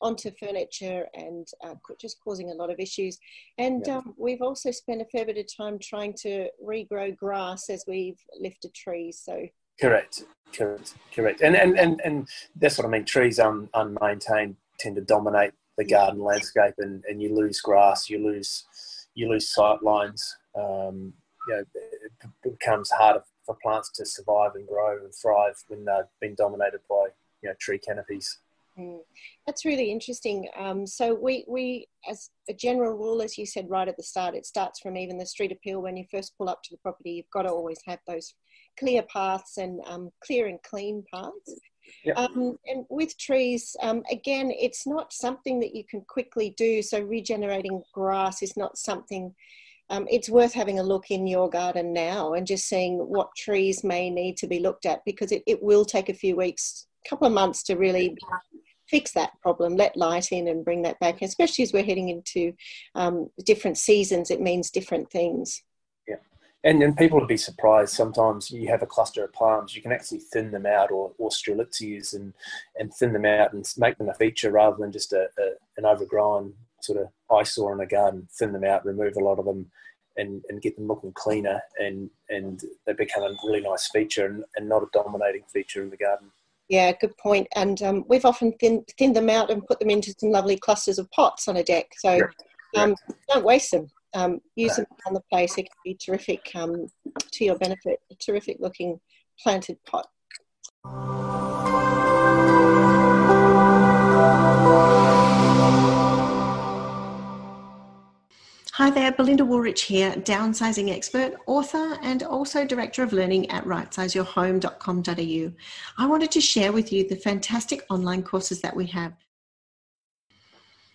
onto 0.00 0.30
furniture 0.38 1.06
and 1.14 1.46
uh, 1.64 1.74
just 2.00 2.18
causing 2.22 2.50
a 2.50 2.54
lot 2.54 2.70
of 2.70 2.78
issues. 2.78 3.18
And 3.58 3.84
yeah. 3.86 3.98
um, 3.98 4.14
we've 4.16 4.42
also 4.42 4.70
spent 4.70 5.02
a 5.02 5.04
fair 5.06 5.26
bit 5.26 5.38
of 5.38 5.46
time 5.54 5.78
trying 5.78 6.14
to 6.22 6.48
regrow 6.64 7.16
grass 7.16 7.68
as 7.70 7.84
we've 7.86 8.18
lifted 8.38 8.74
trees. 8.74 9.20
So 9.22 9.46
correct, 9.80 10.24
correct, 10.52 10.94
correct. 11.14 11.40
And 11.40 11.56
and 11.56 11.78
and, 11.78 12.00
and 12.04 12.28
that's 12.56 12.78
what 12.78 12.86
I 12.86 12.90
mean. 12.90 13.04
Trees 13.04 13.38
un, 13.38 13.68
unmaintained 13.74 14.56
tend 14.78 14.96
to 14.96 15.02
dominate 15.02 15.52
the 15.76 15.84
garden 15.84 16.22
landscape, 16.22 16.74
and, 16.78 17.04
and 17.08 17.22
you 17.22 17.34
lose 17.34 17.60
grass, 17.60 18.08
you 18.08 18.24
lose 18.24 18.64
you 19.14 19.28
lose 19.28 19.48
sight 19.48 19.82
lines. 19.82 20.36
Um, 20.54 21.12
you 21.48 21.54
know, 21.54 21.64
it 21.74 22.30
becomes 22.42 22.90
harder 22.90 23.22
for 23.44 23.56
plants 23.62 23.90
to 23.92 24.06
survive 24.06 24.54
and 24.54 24.66
grow 24.66 24.98
and 25.02 25.14
thrive 25.14 25.54
when 25.68 25.84
they've 25.84 26.04
been 26.20 26.34
dominated 26.34 26.80
by 26.88 27.06
you 27.42 27.48
know 27.48 27.54
tree 27.58 27.78
canopies. 27.78 28.38
Mm, 28.80 29.00
that's 29.46 29.64
really 29.64 29.90
interesting. 29.90 30.48
Um, 30.58 30.86
so 30.86 31.14
we, 31.14 31.44
we, 31.48 31.86
as 32.08 32.30
a 32.48 32.54
general 32.54 32.96
rule, 32.96 33.22
as 33.22 33.36
you 33.36 33.46
said 33.46 33.68
right 33.68 33.88
at 33.88 33.96
the 33.96 34.02
start, 34.02 34.34
it 34.34 34.46
starts 34.46 34.80
from 34.80 34.96
even 34.96 35.18
the 35.18 35.26
street 35.26 35.52
appeal. 35.52 35.82
When 35.82 35.96
you 35.96 36.04
first 36.10 36.36
pull 36.38 36.48
up 36.48 36.62
to 36.64 36.70
the 36.74 36.78
property, 36.78 37.12
you've 37.12 37.30
got 37.32 37.42
to 37.42 37.50
always 37.50 37.80
have 37.86 37.98
those 38.06 38.34
clear 38.78 39.02
paths 39.02 39.58
and 39.58 39.80
um, 39.86 40.10
clear 40.24 40.46
and 40.46 40.62
clean 40.62 41.04
paths. 41.12 41.60
Yep. 42.04 42.18
Um, 42.18 42.58
and 42.66 42.84
with 42.88 43.16
trees, 43.18 43.76
um, 43.82 44.02
again, 44.10 44.50
it's 44.50 44.86
not 44.86 45.12
something 45.12 45.60
that 45.60 45.74
you 45.74 45.84
can 45.84 46.02
quickly 46.02 46.54
do. 46.56 46.82
So 46.82 47.00
regenerating 47.00 47.82
grass 47.92 48.42
is 48.42 48.56
not 48.56 48.78
something. 48.78 49.34
Um, 49.90 50.06
it's 50.08 50.30
worth 50.30 50.54
having 50.54 50.78
a 50.78 50.84
look 50.84 51.10
in 51.10 51.26
your 51.26 51.50
garden 51.50 51.92
now 51.92 52.34
and 52.34 52.46
just 52.46 52.68
seeing 52.68 52.98
what 52.98 53.34
trees 53.36 53.82
may 53.82 54.08
need 54.08 54.36
to 54.36 54.46
be 54.46 54.60
looked 54.60 54.86
at 54.86 55.04
because 55.04 55.32
it, 55.32 55.42
it 55.46 55.60
will 55.62 55.84
take 55.84 56.08
a 56.08 56.14
few 56.14 56.36
weeks, 56.36 56.86
a 57.04 57.08
couple 57.08 57.26
of 57.26 57.32
months 57.32 57.64
to 57.64 57.74
really 57.74 58.16
fix 58.90 59.12
that 59.12 59.32
problem, 59.40 59.76
let 59.76 59.96
light 59.96 60.32
in 60.32 60.48
and 60.48 60.64
bring 60.64 60.82
that 60.82 60.98
back, 60.98 61.22
especially 61.22 61.62
as 61.62 61.72
we're 61.72 61.84
heading 61.84 62.08
into 62.08 62.52
um, 62.94 63.30
different 63.44 63.78
seasons, 63.78 64.30
it 64.30 64.40
means 64.40 64.70
different 64.70 65.10
things. 65.10 65.62
Yeah. 66.08 66.16
And 66.64 66.82
then 66.82 66.94
people 66.94 67.18
would 67.18 67.28
be 67.28 67.36
surprised. 67.36 67.94
Sometimes 67.94 68.50
you 68.50 68.68
have 68.68 68.82
a 68.82 68.86
cluster 68.86 69.24
of 69.24 69.32
palms, 69.32 69.74
you 69.74 69.82
can 69.82 69.92
actually 69.92 70.18
thin 70.18 70.50
them 70.50 70.66
out 70.66 70.90
or, 70.90 71.12
or 71.18 71.30
strelitzias 71.30 72.14
and, 72.14 72.34
and 72.78 72.92
thin 72.92 73.12
them 73.12 73.24
out 73.24 73.52
and 73.52 73.64
make 73.78 73.96
them 73.98 74.08
a 74.08 74.14
feature 74.14 74.50
rather 74.50 74.76
than 74.76 74.92
just 74.92 75.12
a, 75.12 75.28
a 75.38 75.46
an 75.76 75.86
overgrown 75.86 76.52
sort 76.82 77.00
of 77.00 77.08
eyesore 77.34 77.72
in 77.72 77.80
a 77.80 77.86
garden. 77.86 78.28
Thin 78.38 78.52
them 78.52 78.64
out, 78.64 78.84
remove 78.84 79.16
a 79.16 79.24
lot 79.24 79.38
of 79.38 79.44
them, 79.44 79.70
and, 80.16 80.42
and 80.48 80.60
get 80.60 80.76
them 80.76 80.88
looking 80.88 81.12
cleaner, 81.12 81.60
and, 81.78 82.10
and 82.28 82.62
they 82.84 82.92
become 82.92 83.22
a 83.22 83.36
really 83.46 83.60
nice 83.60 83.88
feature 83.88 84.26
and, 84.26 84.44
and 84.56 84.68
not 84.68 84.82
a 84.82 84.86
dominating 84.92 85.44
feature 85.52 85.82
in 85.82 85.90
the 85.90 85.96
garden. 85.96 86.30
Yeah, 86.70 86.92
good 87.00 87.16
point. 87.18 87.48
And 87.56 87.82
um, 87.82 88.04
we've 88.06 88.24
often 88.24 88.52
thin, 88.60 88.84
thinned 88.96 89.16
them 89.16 89.28
out 89.28 89.50
and 89.50 89.66
put 89.66 89.80
them 89.80 89.90
into 89.90 90.14
some 90.16 90.30
lovely 90.30 90.56
clusters 90.56 91.00
of 91.00 91.10
pots 91.10 91.48
on 91.48 91.56
a 91.56 91.64
deck. 91.64 91.86
So 91.98 92.20
um, 92.76 92.94
don't 93.28 93.44
waste 93.44 93.72
them. 93.72 93.88
Um, 94.14 94.40
use 94.54 94.76
them 94.76 94.86
on 95.04 95.14
the 95.14 95.22
place. 95.32 95.58
It 95.58 95.64
can 95.64 95.72
be 95.84 95.94
terrific 95.94 96.48
um, 96.54 96.86
to 97.32 97.44
your 97.44 97.58
benefit. 97.58 97.98
A 98.12 98.14
terrific 98.14 98.58
looking 98.60 99.00
planted 99.42 99.78
pot. 99.84 100.06
Hi 108.80 108.88
there, 108.88 109.12
Belinda 109.12 109.44
Woolrich 109.44 109.80
here, 109.80 110.12
downsizing 110.12 110.90
expert, 110.90 111.34
author, 111.46 111.98
and 112.00 112.22
also 112.22 112.64
director 112.64 113.02
of 113.02 113.12
learning 113.12 113.50
at 113.50 113.66
rightsizeyourhome.com.au. 113.66 115.52
I 115.98 116.06
wanted 116.06 116.30
to 116.30 116.40
share 116.40 116.72
with 116.72 116.90
you 116.90 117.06
the 117.06 117.16
fantastic 117.16 117.84
online 117.90 118.22
courses 118.22 118.62
that 118.62 118.74
we 118.74 118.86
have. 118.86 119.12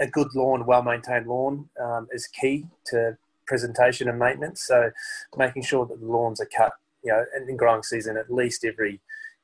a 0.00 0.06
good 0.06 0.28
lawn, 0.34 0.66
well 0.66 0.82
maintained 0.82 1.26
lawn, 1.26 1.68
um, 1.80 2.08
is 2.12 2.26
key 2.26 2.66
to 2.86 3.16
presentation 3.46 4.08
and 4.08 4.18
maintenance. 4.18 4.62
So, 4.62 4.90
making 5.36 5.62
sure 5.62 5.86
that 5.86 6.00
the 6.00 6.06
lawns 6.06 6.40
are 6.40 6.48
cut, 6.56 6.72
you 7.02 7.12
know, 7.12 7.24
in 7.48 7.56
growing 7.56 7.82
season 7.82 8.16
at 8.16 8.32
least 8.32 8.64
every, 8.64 9.00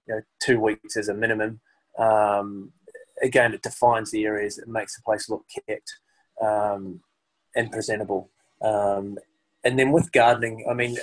you 0.07 0.15
know, 0.15 0.21
two 0.41 0.61
weeks 0.61 0.97
as 0.97 1.09
a 1.09 1.15
minimum. 1.15 1.61
Um, 1.99 2.73
again, 3.23 3.55
it 3.55 3.63
defines 3.63 4.11
the 4.11 4.25
areas. 4.25 4.59
It 4.59 4.69
makes 4.69 4.97
the 4.97 5.03
place 5.03 5.29
look 5.29 5.45
kept 5.69 5.95
um, 6.43 7.01
and 7.57 7.71
presentable. 7.71 8.31
Um, 8.63 9.19
and 9.65 9.79
then 9.79 9.93
with 9.93 10.13
gardening, 10.13 10.67
I 10.71 10.75
mean, 10.75 10.97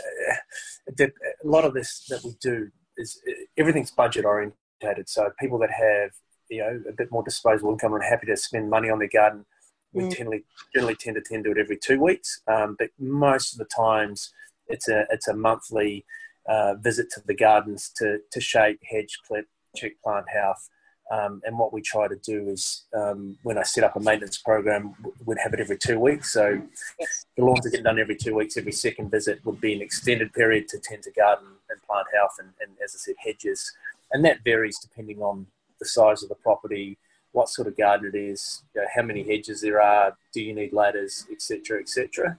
a 1.00 1.12
lot 1.44 1.66
of 1.66 1.74
this 1.74 2.06
that 2.10 2.24
we 2.24 2.36
do 2.42 2.70
is 2.98 3.20
everything's 3.58 3.92
budget 3.92 4.26
orientated. 4.26 5.10
So 5.10 5.32
people 5.40 5.58
that 5.60 5.72
have 5.72 6.12
you 6.51 6.62
know 6.62 6.74
a 6.88 6.96
bit 7.00 7.10
more 7.12 7.24
disposable 7.24 7.72
income 7.72 7.93
and 7.96 8.03
happy 8.03 8.27
to 8.27 8.38
spend 8.38 8.70
money 8.70 8.89
on 8.91 9.00
their 9.00 9.15
garden, 9.20 9.46
we 9.93 10.03
mm. 10.03 10.15
generally 10.15 10.43
generally 10.74 10.98
tend 11.03 11.15
to 11.15 11.22
tend 11.22 11.43
to 11.43 11.50
do 11.50 11.60
it 11.60 11.63
every 11.63 11.79
two 11.88 12.00
weeks. 12.00 12.41
Um, 12.53 12.75
but 12.77 12.89
most 13.00 13.53
of 13.53 13.58
the 13.58 13.70
times, 13.86 14.31
it's 14.67 14.88
a 14.88 15.00
it's 15.15 15.27
a 15.27 15.36
monthly 15.36 16.05
uh, 16.53 16.74
visit 16.88 17.08
to 17.13 17.22
the 17.25 17.38
gardens 17.46 17.91
to 17.98 18.20
to 18.34 18.39
shape, 18.39 18.79
hedge, 18.91 19.13
clip, 19.27 19.48
check 19.75 19.93
plant 20.03 20.27
health, 20.29 20.70
Um, 21.12 21.41
and 21.46 21.60
what 21.60 21.74
we 21.74 21.81
try 21.81 22.08
to 22.08 22.15
do 22.15 22.48
is, 22.48 22.86
um, 22.96 23.38
when 23.43 23.58
I 23.58 23.63
set 23.63 23.84
up 23.84 23.98
a 23.98 24.00
maintenance 24.00 24.38
program, 24.38 24.96
we'd 25.25 25.39
have 25.43 25.53
it 25.53 25.60
every 25.60 25.77
two 25.77 26.00
weeks. 26.00 26.31
So 26.31 26.62
yes. 27.00 27.25
the 27.36 27.43
lawns 27.43 27.65
are 27.65 27.70
getting 27.70 27.84
done 27.84 28.00
every 28.00 28.15
two 28.15 28.34
weeks. 28.34 28.55
Every 28.55 28.72
second 28.72 29.12
visit 29.12 29.46
would 29.46 29.60
be 29.60 29.74
an 29.74 29.81
extended 29.81 30.31
period 30.31 30.70
to 30.70 30.79
tend 30.79 31.03
to 31.03 31.12
garden 31.12 31.48
and 31.70 31.81
plant 31.84 32.08
health, 32.13 32.38
and, 32.39 32.50
and 32.62 32.72
as 32.81 32.96
I 32.96 32.98
said, 32.98 33.15
hedges. 33.20 33.74
And 34.13 34.24
that 34.24 34.43
varies 34.46 34.79
depending 34.79 35.22
on 35.22 35.48
the 35.82 35.88
size 35.88 36.24
of 36.24 36.30
the 36.30 36.36
property, 36.36 36.98
what 37.34 37.50
sort 37.50 37.68
of 37.68 37.76
garden 37.76 38.12
it 38.14 38.18
is, 38.18 38.64
you 38.74 38.82
know, 38.82 38.88
how 38.96 39.02
many 39.02 39.24
hedges 39.24 39.62
there 39.62 39.82
are, 39.82 40.16
do 40.32 40.42
you 40.42 40.54
need 40.54 40.72
ladders, 40.72 41.26
etc., 41.32 41.80
etc. 41.82 42.38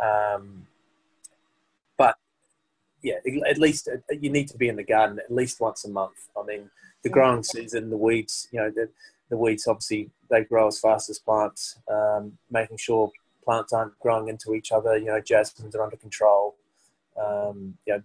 Um, 0.00 0.66
but 1.96 2.16
yeah, 3.02 3.16
at 3.48 3.58
least 3.58 3.88
uh, 3.88 4.14
you 4.20 4.30
need 4.30 4.48
to 4.48 4.58
be 4.58 4.68
in 4.68 4.76
the 4.76 4.84
garden 4.84 5.18
at 5.18 5.32
least 5.32 5.60
once 5.60 5.84
a 5.84 5.88
month. 5.88 6.28
I 6.40 6.44
mean 6.44 6.70
the 7.02 7.08
growing 7.08 7.42
season, 7.42 7.90
the 7.90 7.96
weeds, 7.96 8.48
you 8.52 8.60
know, 8.60 8.70
the, 8.70 8.88
the 9.28 9.36
weeds 9.36 9.66
obviously 9.66 10.10
they 10.30 10.44
grow 10.44 10.68
as 10.68 10.78
fast 10.78 11.10
as 11.10 11.18
plants. 11.18 11.78
Um, 11.90 12.38
making 12.50 12.76
sure 12.76 13.10
plants 13.44 13.72
aren't 13.72 13.98
growing 13.98 14.28
into 14.28 14.54
each 14.54 14.72
other. 14.72 14.96
You 14.96 15.06
know, 15.06 15.20
jasmines 15.20 15.74
are 15.74 15.82
under 15.82 15.96
control. 15.96 16.56
Um, 17.20 17.76
you 17.86 17.94
know, 17.94 18.02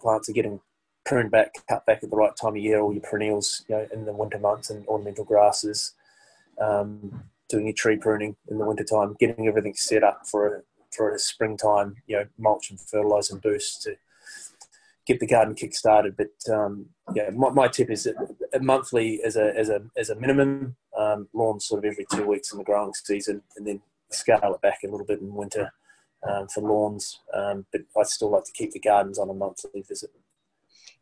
plants 0.00 0.28
are 0.28 0.32
getting 0.32 0.60
pruned 1.04 1.30
back, 1.30 1.54
cut 1.68 1.84
back 1.86 2.02
at 2.02 2.10
the 2.10 2.16
right 2.16 2.34
time 2.40 2.56
of 2.56 2.56
year. 2.56 2.80
All 2.80 2.92
your 2.92 3.02
perennials, 3.02 3.64
you 3.68 3.76
know, 3.76 3.86
in 3.92 4.04
the 4.04 4.12
winter 4.12 4.38
months 4.38 4.70
and 4.70 4.86
ornamental 4.86 5.24
grasses. 5.24 5.92
Um, 6.60 7.24
doing 7.48 7.66
your 7.66 7.74
tree 7.74 7.96
pruning 7.96 8.36
in 8.48 8.58
the 8.58 8.64
winter 8.64 8.84
time, 8.84 9.16
getting 9.20 9.46
everything 9.46 9.74
set 9.74 10.02
up 10.02 10.26
for 10.26 10.46
a, 10.46 10.62
for 10.90 11.14
a 11.14 11.18
springtime, 11.18 11.96
you 12.06 12.16
know, 12.16 12.26
mulch 12.38 12.70
and 12.70 12.80
fertilizer 12.80 13.34
and 13.34 13.42
boost 13.42 13.82
to 13.82 13.96
get 15.06 15.20
the 15.20 15.26
garden 15.26 15.54
kick 15.54 15.74
started. 15.74 16.16
But 16.16 16.52
um, 16.52 16.86
yeah, 17.14 17.30
my, 17.30 17.50
my, 17.50 17.68
tip 17.68 17.90
is 17.90 18.04
that 18.04 18.62
monthly 18.62 19.22
as 19.22 19.36
a 19.36 19.56
as 19.56 19.68
a 19.68 19.82
as 19.96 20.10
a 20.10 20.16
minimum, 20.16 20.76
um, 20.96 21.28
lawns 21.32 21.66
sort 21.66 21.84
of 21.84 21.90
every 21.90 22.06
two 22.12 22.26
weeks 22.26 22.52
in 22.52 22.58
the 22.58 22.64
growing 22.64 22.94
season, 22.94 23.42
and 23.56 23.66
then 23.66 23.80
scale 24.10 24.40
it 24.54 24.62
back 24.62 24.78
a 24.84 24.88
little 24.88 25.06
bit 25.06 25.20
in 25.20 25.34
winter 25.34 25.72
um, 26.28 26.48
for 26.48 26.62
lawns. 26.62 27.20
Um, 27.32 27.66
but 27.72 27.82
I 27.98 28.04
still 28.04 28.30
like 28.30 28.44
to 28.44 28.52
keep 28.52 28.72
the 28.72 28.80
gardens 28.80 29.18
on 29.18 29.30
a 29.30 29.34
monthly 29.34 29.82
visit. 29.82 30.10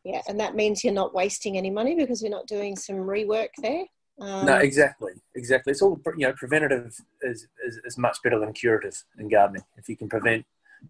Yeah, 0.04 0.22
and 0.28 0.38
that 0.40 0.56
means 0.56 0.82
you're 0.82 0.92
not 0.92 1.14
wasting 1.14 1.56
any 1.56 1.70
money 1.70 1.94
because 1.94 2.22
you're 2.22 2.30
not 2.30 2.46
doing 2.46 2.76
some 2.76 2.96
rework 2.96 3.50
there. 3.58 3.84
Um, 4.20 4.46
no, 4.46 4.56
exactly, 4.56 5.12
exactly. 5.34 5.70
It's 5.70 5.82
all 5.82 6.00
you 6.16 6.26
know. 6.26 6.32
Preventative 6.34 6.92
is, 7.22 7.48
is, 7.64 7.80
is 7.84 7.98
much 7.98 8.18
better 8.22 8.38
than 8.38 8.52
curative 8.52 9.02
in 9.18 9.28
gardening. 9.28 9.62
If 9.76 9.88
you 9.88 9.96
can 9.96 10.08
prevent 10.08 10.44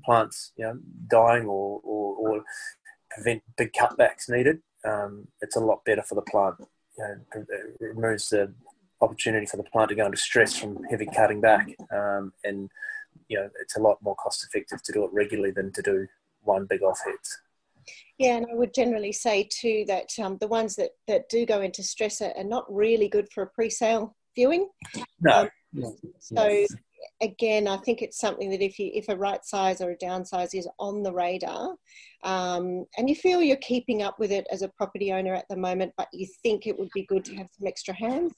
plants, 0.04 0.52
you 0.56 0.64
know, 0.64 0.78
dying 1.10 1.44
or, 1.44 1.80
or, 1.84 2.16
or 2.16 2.44
prevent 3.10 3.42
big 3.56 3.72
cutbacks 3.72 4.28
needed, 4.28 4.60
um, 4.84 5.28
it's 5.40 5.56
a 5.56 5.60
lot 5.60 5.84
better 5.84 6.02
for 6.02 6.14
the 6.14 6.22
plant. 6.22 6.56
You 6.98 7.04
know, 7.04 7.44
it 7.80 7.94
removes 7.94 8.30
the 8.30 8.52
opportunity 9.00 9.46
for 9.46 9.56
the 9.56 9.64
plant 9.64 9.90
to 9.90 9.94
go 9.94 10.06
into 10.06 10.16
stress 10.16 10.56
from 10.56 10.82
heavy 10.84 11.06
cutting 11.06 11.40
back, 11.40 11.68
um, 11.92 12.32
and 12.44 12.70
you 13.28 13.38
know 13.38 13.48
it's 13.60 13.76
a 13.76 13.80
lot 13.80 13.98
more 14.02 14.16
cost 14.16 14.46
effective 14.46 14.82
to 14.82 14.92
do 14.92 15.04
it 15.04 15.10
regularly 15.12 15.50
than 15.50 15.72
to 15.72 15.82
do 15.82 16.06
one 16.42 16.66
big 16.66 16.82
off 16.82 17.00
hits. 17.04 17.40
Yeah, 18.18 18.36
and 18.36 18.46
I 18.50 18.54
would 18.54 18.74
generally 18.74 19.12
say 19.12 19.48
too 19.50 19.84
that 19.88 20.10
um, 20.22 20.38
the 20.40 20.46
ones 20.46 20.76
that, 20.76 20.90
that 21.08 21.28
do 21.28 21.44
go 21.46 21.60
into 21.60 21.82
stress 21.82 22.20
are, 22.20 22.32
are 22.36 22.44
not 22.44 22.64
really 22.72 23.08
good 23.08 23.28
for 23.32 23.42
a 23.42 23.48
pre-sale 23.48 24.16
viewing. 24.34 24.68
No. 25.20 25.32
Um, 25.32 25.48
no. 25.72 25.96
So 26.20 26.66
again, 27.22 27.68
I 27.68 27.76
think 27.78 28.02
it's 28.02 28.18
something 28.18 28.50
that 28.50 28.60
if 28.60 28.78
you 28.78 28.90
if 28.92 29.08
a 29.08 29.16
right 29.16 29.42
size 29.44 29.80
or 29.80 29.90
a 29.90 29.96
downsize 29.96 30.54
is 30.54 30.68
on 30.78 31.02
the 31.02 31.12
radar, 31.12 31.76
um, 32.24 32.84
and 32.98 33.08
you 33.08 33.14
feel 33.14 33.42
you're 33.42 33.56
keeping 33.56 34.02
up 34.02 34.18
with 34.18 34.30
it 34.30 34.46
as 34.50 34.62
a 34.62 34.68
property 34.68 35.12
owner 35.12 35.34
at 35.34 35.48
the 35.48 35.56
moment, 35.56 35.92
but 35.96 36.08
you 36.12 36.26
think 36.42 36.66
it 36.66 36.78
would 36.78 36.90
be 36.94 37.04
good 37.04 37.24
to 37.26 37.34
have 37.36 37.48
some 37.58 37.66
extra 37.66 37.94
hands. 37.94 38.34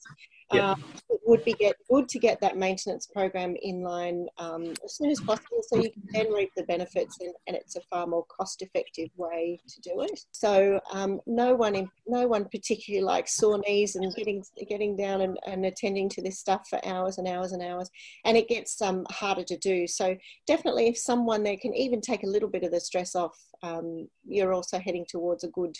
Um, 0.51 0.83
it 1.09 1.19
would 1.25 1.43
be 1.43 1.53
get, 1.53 1.75
good 1.89 2.07
to 2.09 2.19
get 2.19 2.39
that 2.41 2.55
maintenance 2.55 3.07
program 3.07 3.55
in 3.63 3.81
line 3.81 4.27
um, 4.37 4.73
as 4.83 4.95
soon 4.95 5.09
as 5.09 5.19
possible 5.19 5.61
so 5.67 5.77
you 5.77 5.91
can 5.91 6.03
then 6.11 6.31
reap 6.31 6.51
the 6.55 6.63
benefits 6.63 7.17
and, 7.19 7.33
and 7.47 7.55
it's 7.55 7.75
a 7.75 7.81
far 7.89 8.05
more 8.05 8.25
cost 8.25 8.61
effective 8.61 9.09
way 9.17 9.59
to 9.67 9.81
do 9.81 10.01
it. 10.01 10.19
So 10.31 10.79
um, 10.91 11.19
no 11.25 11.55
one 11.55 11.75
in, 11.75 11.89
no 12.07 12.27
one 12.27 12.45
particularly 12.45 13.03
likes 13.03 13.35
sore 13.35 13.57
knees 13.57 13.95
and 13.95 14.13
getting 14.15 14.43
getting 14.69 14.95
down 14.95 15.21
and, 15.21 15.39
and 15.47 15.65
attending 15.65 16.09
to 16.09 16.21
this 16.21 16.39
stuff 16.39 16.67
for 16.69 16.79
hours 16.85 17.17
and 17.17 17.27
hours 17.27 17.51
and 17.51 17.63
hours 17.63 17.89
and 18.23 18.37
it 18.37 18.47
gets 18.47 18.74
um, 18.81 19.05
harder 19.09 19.43
to 19.43 19.57
do. 19.57 19.87
So 19.87 20.15
definitely 20.47 20.87
if 20.87 20.97
someone 20.97 21.43
there 21.43 21.57
can 21.57 21.73
even 21.73 22.01
take 22.01 22.23
a 22.23 22.27
little 22.27 22.49
bit 22.49 22.63
of 22.63 22.71
the 22.71 22.79
stress 22.79 23.15
off, 23.15 23.37
um, 23.63 24.07
you're 24.25 24.53
also 24.53 24.79
heading 24.79 25.05
towards 25.07 25.43
a 25.43 25.49
good 25.49 25.75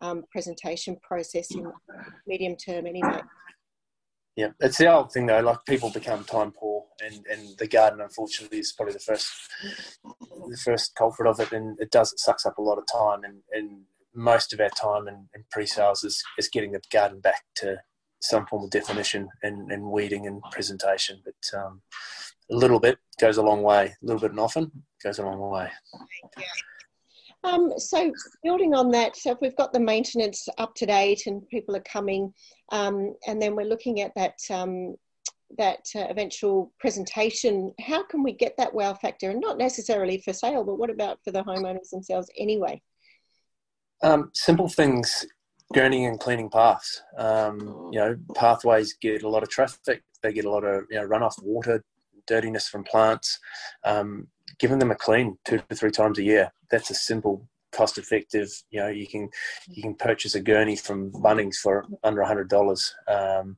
um, 0.00 0.24
presentation 0.30 0.96
process 1.02 1.50
in 1.50 1.70
medium 2.26 2.56
term 2.56 2.86
anyway. 2.86 3.20
Yeah, 4.36 4.48
it's 4.58 4.78
the 4.78 4.92
old 4.92 5.12
thing 5.12 5.26
though. 5.26 5.40
Like 5.40 5.64
people 5.64 5.90
become 5.90 6.24
time 6.24 6.50
poor, 6.50 6.84
and, 7.04 7.24
and 7.30 7.56
the 7.58 7.68
garden, 7.68 8.00
unfortunately, 8.00 8.58
is 8.58 8.72
probably 8.72 8.94
the 8.94 8.98
first 8.98 9.30
the 10.02 10.58
first 10.64 10.96
culprit 10.96 11.28
of 11.28 11.38
it, 11.38 11.52
and 11.52 11.78
it 11.78 11.92
does 11.92 12.12
it 12.12 12.18
sucks 12.18 12.44
up 12.44 12.58
a 12.58 12.62
lot 12.62 12.78
of 12.78 12.84
time, 12.92 13.22
and, 13.22 13.42
and 13.52 13.82
most 14.12 14.52
of 14.52 14.60
our 14.60 14.70
time 14.70 15.08
in, 15.08 15.28
pre-sales 15.50 16.04
is, 16.04 16.22
is 16.38 16.48
getting 16.48 16.72
the 16.72 16.80
garden 16.92 17.20
back 17.20 17.42
to 17.56 17.76
some 18.20 18.46
form 18.46 18.64
of 18.64 18.70
definition 18.70 19.28
and, 19.42 19.70
and 19.70 19.84
weeding 19.84 20.26
and 20.26 20.42
presentation. 20.50 21.20
But 21.24 21.58
um, 21.58 21.82
a 22.50 22.54
little 22.54 22.80
bit 22.80 22.98
goes 23.20 23.36
a 23.36 23.42
long 23.42 23.62
way. 23.62 23.86
A 23.86 24.06
little 24.06 24.20
bit 24.20 24.30
and 24.30 24.40
often 24.40 24.70
goes 25.02 25.18
a 25.18 25.22
long 25.24 25.50
way. 25.50 25.70
Um, 27.44 27.72
so 27.76 28.10
building 28.42 28.74
on 28.74 28.90
that, 28.92 29.16
so 29.16 29.32
if 29.32 29.38
we've 29.42 29.56
got 29.56 29.72
the 29.72 29.80
maintenance 29.80 30.48
up 30.56 30.74
to 30.76 30.86
date 30.86 31.26
and 31.26 31.46
people 31.48 31.76
are 31.76 31.82
coming, 31.82 32.32
um, 32.72 33.14
and 33.26 33.40
then 33.40 33.54
we're 33.54 33.66
looking 33.66 34.00
at 34.00 34.14
that 34.16 34.38
um, 34.50 34.94
that 35.58 35.86
uh, 35.94 36.06
eventual 36.08 36.72
presentation, 36.80 37.72
how 37.80 38.02
can 38.02 38.22
we 38.22 38.32
get 38.32 38.56
that 38.56 38.74
wow 38.74 38.94
factor? 38.94 39.30
And 39.30 39.40
not 39.40 39.58
necessarily 39.58 40.18
for 40.18 40.32
sale, 40.32 40.64
but 40.64 40.78
what 40.78 40.90
about 40.90 41.18
for 41.22 41.30
the 41.30 41.44
homeowners 41.44 41.90
themselves 41.90 42.28
anyway? 42.38 42.80
Um, 44.02 44.30
simple 44.32 44.68
things, 44.68 45.26
gurneying 45.74 46.08
and 46.08 46.18
cleaning 46.18 46.50
paths. 46.50 47.02
Um, 47.18 47.90
you 47.92 48.00
know, 48.00 48.16
pathways 48.34 48.94
get 48.94 49.22
a 49.22 49.28
lot 49.28 49.42
of 49.42 49.50
traffic. 49.50 50.02
They 50.22 50.32
get 50.32 50.46
a 50.46 50.50
lot 50.50 50.64
of 50.64 50.84
you 50.90 50.96
know 50.96 51.06
runoff 51.06 51.42
water, 51.42 51.84
dirtiness 52.26 52.68
from 52.68 52.84
plants. 52.84 53.38
Um, 53.84 54.28
giving 54.58 54.78
them 54.78 54.90
a 54.90 54.96
clean 54.96 55.38
two 55.44 55.60
to 55.68 55.76
three 55.76 55.90
times 55.90 56.18
a 56.18 56.22
year. 56.22 56.52
That's 56.70 56.90
a 56.90 56.94
simple, 56.94 57.48
cost 57.72 57.98
effective. 57.98 58.48
You 58.70 58.80
know, 58.80 58.88
you 58.88 59.06
can 59.06 59.28
you 59.68 59.82
can 59.82 59.94
purchase 59.94 60.34
a 60.34 60.40
gurney 60.40 60.76
from 60.76 61.12
Bunnings 61.12 61.56
for 61.56 61.84
under 62.02 62.20
a 62.20 62.26
hundred 62.26 62.48
dollars. 62.48 62.94
Um, 63.08 63.56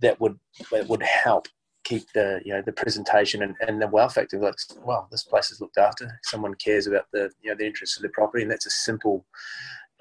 that 0.00 0.20
would 0.20 0.38
that 0.70 0.88
would 0.88 1.02
help 1.02 1.48
keep 1.84 2.04
the 2.12 2.40
you 2.44 2.52
know 2.52 2.62
the 2.64 2.72
presentation 2.72 3.42
and, 3.42 3.54
and 3.60 3.80
the 3.80 3.88
wow 3.88 4.08
factor. 4.08 4.38
Like, 4.38 4.54
wow, 4.84 5.06
this 5.10 5.24
place 5.24 5.50
is 5.50 5.60
looked 5.60 5.78
after. 5.78 6.18
Someone 6.24 6.54
cares 6.54 6.86
about 6.86 7.06
the 7.12 7.30
you 7.40 7.50
know 7.50 7.56
the 7.56 7.66
interests 7.66 7.96
of 7.96 8.02
the 8.02 8.08
property, 8.10 8.42
and 8.42 8.50
that's 8.50 8.66
a 8.66 8.70
simple, 8.70 9.24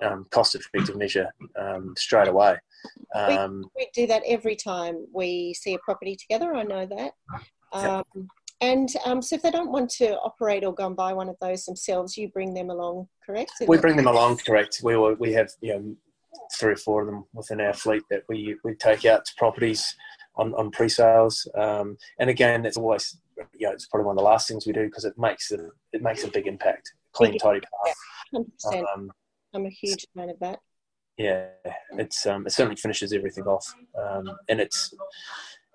um, 0.02 0.26
cost 0.32 0.56
effective 0.56 0.98
measure 0.98 1.30
um, 1.60 1.94
straight 1.98 2.28
away. 2.28 2.58
Um, 3.13 3.70
we, 3.76 3.86
we, 3.86 3.89
do 3.94 4.08
that 4.08 4.24
every 4.26 4.56
time 4.56 5.06
we 5.13 5.54
see 5.54 5.74
a 5.74 5.80
property 5.80 6.15
together. 6.15 6.56
I 6.56 6.63
know 6.63 6.86
that. 6.86 7.13
Um, 7.74 8.04
and 8.62 8.90
um, 9.06 9.22
so 9.22 9.36
if 9.36 9.42
they 9.42 9.50
don't 9.50 9.72
want 9.72 9.90
to 9.92 10.18
operate 10.20 10.64
or 10.64 10.74
go 10.74 10.86
and 10.86 10.96
buy 10.96 11.14
one 11.14 11.30
of 11.30 11.36
those 11.42 11.66
themselves, 11.66 12.16
you 12.16 12.30
bring 12.30 12.54
them 12.54 12.70
along, 12.70 13.08
correct? 13.26 13.54
We 13.68 13.80
bring 13.80 13.96
them 13.96 14.08
along, 14.08 14.38
correct. 14.38 14.82
We, 14.84 14.96
we 14.96 15.34
have 15.34 15.50
you 15.62 15.74
know, 15.74 15.96
three 16.60 16.74
or 16.74 16.78
four 16.78 17.02
of 17.02 17.08
them 17.08 17.26
within 17.34 17.60
our 17.60 17.74
fleet 17.74 18.04
that 18.12 18.24
we, 18.30 18.56
we 18.64 18.76
take 18.76 19.06
out 19.06 19.26
to 19.26 19.32
properties 19.38 19.96
on, 20.36 20.54
on 20.54 20.70
pre-sales. 20.70 21.48
Um, 21.58 21.98
and 22.20 22.30
again, 22.30 22.66
it's 22.66 22.78
always, 22.78 23.18
you 23.58 23.68
know, 23.68 23.74
it's 23.74 23.88
probably 23.88 24.06
one 24.06 24.14
of 24.14 24.20
the 24.20 24.30
last 24.30 24.48
things 24.48 24.68
we 24.68 24.74
do 24.74 24.86
because 24.86 25.06
it 25.06 25.18
makes 25.18 25.52
a, 25.52 25.70
it 25.92 26.04
makes 26.04 26.24
a 26.24 26.30
big 26.30 26.46
impact. 26.46 26.94
Clean, 27.14 27.36
tidy 27.40 27.62
path. 27.62 27.96
Yeah, 28.32 28.40
100%. 28.74 28.84
Um, 28.96 29.12
I'm 29.54 29.66
a 29.66 29.70
huge 29.70 30.06
fan 30.16 30.30
of 30.30 30.40
that. 30.40 30.60
Yeah, 31.18 31.48
it's 31.98 32.26
um, 32.26 32.48
it 32.48 32.52
certainly 32.52 32.78
finishes 32.78 33.14
everything 33.14 33.44
off, 33.44 33.76
um, 34.02 34.32
and 34.50 34.60
it's 34.60 34.94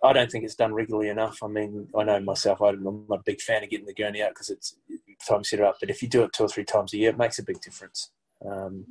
I 0.07 0.13
don't 0.13 0.31
think 0.31 0.45
it's 0.45 0.55
done 0.55 0.75
regularly 0.75 1.09
enough. 1.09 1.43
I 1.43 1.49
mean, 1.49 1.89
I 1.97 2.05
know 2.05 2.21
myself, 2.21 2.61
I'm 2.61 3.07
not 3.09 3.21
a 3.21 3.23
big 3.25 3.41
fan 3.41 3.63
of 3.63 3.71
getting 3.71 3.87
the 3.87 3.95
gurney 3.95 4.23
out 4.23 4.31
because 4.31 4.51
it's 4.51 4.77
time 5.29 5.43
to 5.43 5.49
set 5.49 5.61
it 5.61 5.65
up. 5.65 5.77
But 5.81 5.91
if 5.91 6.03
you 6.03 6.09
do 6.09 6.23
it 6.23 6.33
two 6.33 6.45
or 6.45 6.49
three 6.49 6.65
times 6.65 6.93
a 6.93 6.99
year, 6.99 7.11
it 7.11 7.19
makes 7.19 7.39
a 7.39 7.45
big 7.45 7.61
difference 7.61 8.11
um, 8.45 8.85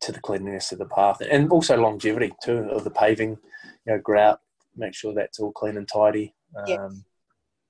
to 0.00 0.12
the 0.12 0.20
cleanliness 0.20 0.72
of 0.72 0.78
the 0.78 0.86
path 0.86 1.20
and 1.20 1.50
also 1.50 1.76
longevity 1.76 2.32
too 2.42 2.68
of 2.70 2.84
the 2.84 2.90
paving. 2.90 3.38
You 3.86 3.94
know, 3.94 3.98
grout, 3.98 4.40
make 4.76 4.94
sure 4.94 5.14
that's 5.14 5.40
all 5.40 5.52
clean 5.52 5.76
and 5.76 5.88
tidy. 5.88 6.34
Um, 6.56 6.64
yes. 6.66 7.02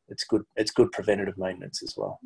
It's 0.08 0.24
good. 0.24 0.42
It's 0.56 0.70
good 0.70 0.92
preventative 0.92 1.38
maintenance 1.38 1.82
as 1.82 1.94
well. 1.96 2.20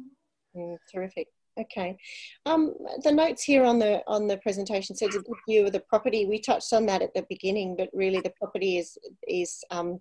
Mm, 0.56 0.76
terrific. 0.92 1.28
Okay. 1.58 1.96
Um, 2.44 2.74
the 3.02 3.12
notes 3.12 3.42
here 3.42 3.64
on 3.64 3.78
the 3.78 4.02
on 4.06 4.26
the 4.26 4.36
presentation 4.38 4.94
says 4.94 5.14
a 5.14 5.20
good 5.20 5.38
view 5.48 5.66
of 5.66 5.72
the 5.72 5.80
property. 5.80 6.26
We 6.26 6.38
touched 6.38 6.72
on 6.72 6.84
that 6.86 7.02
at 7.02 7.14
the 7.14 7.24
beginning, 7.30 7.76
but 7.76 7.88
really 7.94 8.20
the 8.20 8.32
property 8.38 8.78
is 8.78 8.98
is 9.26 9.64
um, 9.70 10.00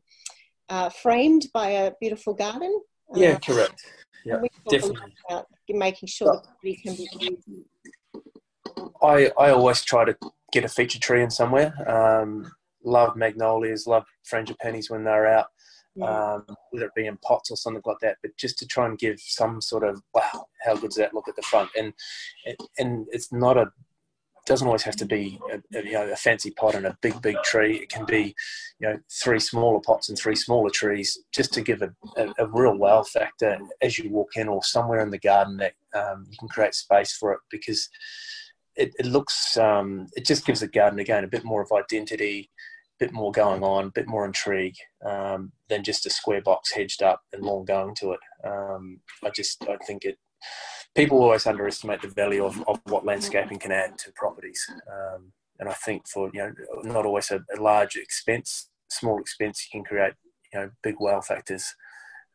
uh, 0.70 0.90
framed 0.90 1.48
by 1.54 1.70
a 1.70 1.92
beautiful 2.02 2.34
garden. 2.34 2.82
Yeah, 3.14 3.32
uh, 3.32 3.40
correct. 3.40 3.82
Yeah, 4.26 4.42
definitely. 4.68 5.14
About 5.30 5.46
making 5.70 6.08
sure 6.08 6.34
the 6.34 6.40
property 6.40 6.80
can 6.84 6.96
be 6.96 7.10
viewed. 7.20 7.66
I, 9.02 9.32
I 9.38 9.52
always 9.52 9.84
try 9.84 10.06
to 10.06 10.18
get 10.52 10.64
a 10.64 10.70
feature 10.70 11.00
tree 11.00 11.22
in 11.22 11.30
somewhere. 11.30 11.74
Um, 11.90 12.52
love 12.84 13.16
magnolias, 13.16 13.88
love 13.88 14.06
frangipanis 14.30 14.90
when 14.90 15.04
they're 15.04 15.28
out, 15.28 15.48
yeah. 15.96 16.34
um, 16.34 16.46
whether 16.72 16.86
it 16.86 16.96
be 16.96 17.08
in 17.08 17.18
pots 17.18 17.52
or 17.52 17.58
something 17.58 17.84
like 17.86 18.00
that. 18.02 18.18
But 18.22 18.38
just 18.38 18.58
to 18.60 18.68
try 18.68 18.86
and 18.86 18.98
give 18.98 19.20
some 19.20 19.62
sort 19.62 19.84
of 19.84 20.02
wow, 20.14 20.48
how 20.64 20.76
good 20.76 20.92
does 20.92 20.98
that 20.98 21.14
look 21.14 21.28
at 21.28 21.36
the 21.36 21.42
front? 21.44 21.70
And 21.78 21.94
and 22.78 23.08
it's 23.12 23.32
not 23.32 23.58
a 23.58 23.72
doesn't 24.46 24.68
always 24.68 24.84
have 24.84 24.96
to 24.96 25.06
be 25.06 25.40
a, 25.52 25.78
a, 25.78 25.84
you 25.84 25.94
know 25.94 26.08
a 26.08 26.16
fancy 26.16 26.52
pot 26.52 26.76
and 26.76 26.86
a 26.86 26.98
big 27.02 27.20
big 27.22 27.38
tree. 27.44 27.78
It 27.78 27.90
can 27.90 28.06
be 28.06 28.36
you 28.80 28.88
know 28.88 29.00
three 29.24 29.40
smaller 29.40 29.80
pots 29.82 30.10
and 30.10 30.18
three 30.18 30.36
smaller 30.36 30.70
trees, 30.70 31.18
just 31.34 31.54
to 31.54 31.62
give 31.62 31.82
a, 31.82 31.92
a, 32.18 32.34
a 32.40 32.48
real 32.48 32.78
wow 32.78 33.04
factor 33.04 33.58
as 33.82 33.98
you 33.98 34.10
walk 34.10 34.36
in 34.36 34.48
or 34.48 34.64
somewhere 34.64 35.02
in 35.02 35.10
the 35.10 35.20
garden 35.20 35.58
that 35.58 35.74
um, 35.96 36.26
you 36.30 36.38
can 36.38 36.48
create 36.48 36.76
space 36.76 37.14
for 37.14 37.34
it 37.34 37.40
because 37.50 37.90
it, 38.76 38.94
it 39.00 39.06
looks 39.06 39.58
um, 39.58 40.08
it 40.16 40.26
just 40.26 40.46
gives 40.46 40.60
the 40.60 40.68
garden 40.68 41.00
again 41.00 41.24
a 41.24 41.28
bit 41.28 41.44
more 41.44 41.62
of 41.62 41.72
identity 41.72 42.50
bit 43.00 43.12
more 43.12 43.32
going 43.32 43.64
on, 43.64 43.86
a 43.86 43.92
bit 43.92 44.08
more 44.08 44.26
intrigue 44.26 44.76
um, 45.06 45.52
than 45.70 45.84
just 45.84 46.06
a 46.06 46.10
square 46.10 46.42
box 46.42 46.72
hedged 46.72 47.04
up 47.04 47.22
and 47.34 47.44
long 47.44 47.66
going 47.66 47.96
to 47.96 48.12
it. 48.12 48.20
Um, 48.44 49.00
I 49.24 49.30
just 49.30 49.64
I 49.68 49.78
think 49.86 50.06
it. 50.06 50.18
People 50.96 51.22
always 51.22 51.46
underestimate 51.46 52.02
the 52.02 52.08
value 52.08 52.46
of, 52.46 52.62
of 52.70 52.80
what 52.86 53.06
landscaping 53.06 53.60
can 53.60 53.72
add 53.72 53.98
to 53.98 54.14
properties, 54.14 54.66
um, 54.90 55.34
and 55.60 55.68
I 55.68 55.74
think 55.74 56.08
for 56.08 56.30
you 56.34 56.40
know 56.40 56.54
not 56.84 57.06
always 57.06 57.32
a, 57.32 57.44
a, 57.56 57.62
large 57.62 57.98
expense, 57.98 58.70
small 58.90 59.20
expense, 59.20 59.66
you 59.66 59.78
can 59.78 59.86
create 59.86 60.14
you 60.54 60.60
know 60.60 60.70
big 60.84 60.96
wow 61.00 61.20
factors, 61.20 61.76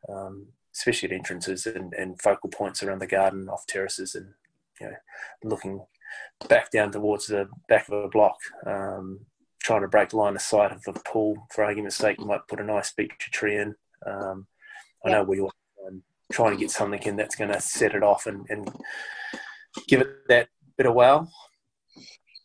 um, 0.09 0.47
especially 0.75 1.09
at 1.09 1.15
entrances 1.15 1.65
and, 1.65 1.93
and 1.93 2.21
focal 2.21 2.49
points 2.49 2.83
around 2.83 2.99
the 2.99 3.07
garden, 3.07 3.49
off 3.49 3.65
terraces, 3.65 4.13
and 4.13 4.27
you 4.79 4.87
know 4.87 4.95
looking 5.43 5.83
back 6.47 6.69
down 6.69 6.91
towards 6.91 7.27
the 7.27 7.47
back 7.67 7.87
of 7.87 8.03
a 8.03 8.09
block. 8.09 8.37
Um, 8.67 9.21
trying 9.63 9.81
to 9.81 9.87
break 9.87 10.13
line 10.13 10.35
of 10.35 10.41
sight 10.41 10.71
of 10.71 10.83
the 10.83 10.93
pool, 11.05 11.47
for 11.51 11.63
argument's 11.63 11.95
sake, 11.95 12.19
you 12.19 12.25
might 12.25 12.47
put 12.47 12.59
a 12.59 12.63
nice 12.63 12.91
feature 12.91 13.31
tree 13.31 13.57
in. 13.57 13.75
Um, 14.05 14.47
I 15.05 15.11
know 15.11 15.23
we 15.23 15.39
all 15.39 15.53
um, 15.87 16.03
trying 16.31 16.51
to 16.51 16.59
get 16.59 16.71
something 16.71 17.01
in 17.03 17.15
that's 17.15 17.35
going 17.35 17.51
to 17.51 17.61
set 17.61 17.95
it 17.95 18.03
off 18.03 18.25
and, 18.25 18.45
and 18.49 18.69
give 19.87 20.01
it 20.01 20.27
that 20.27 20.49
bit 20.77 20.87
of 20.87 20.93
wow. 20.93 21.27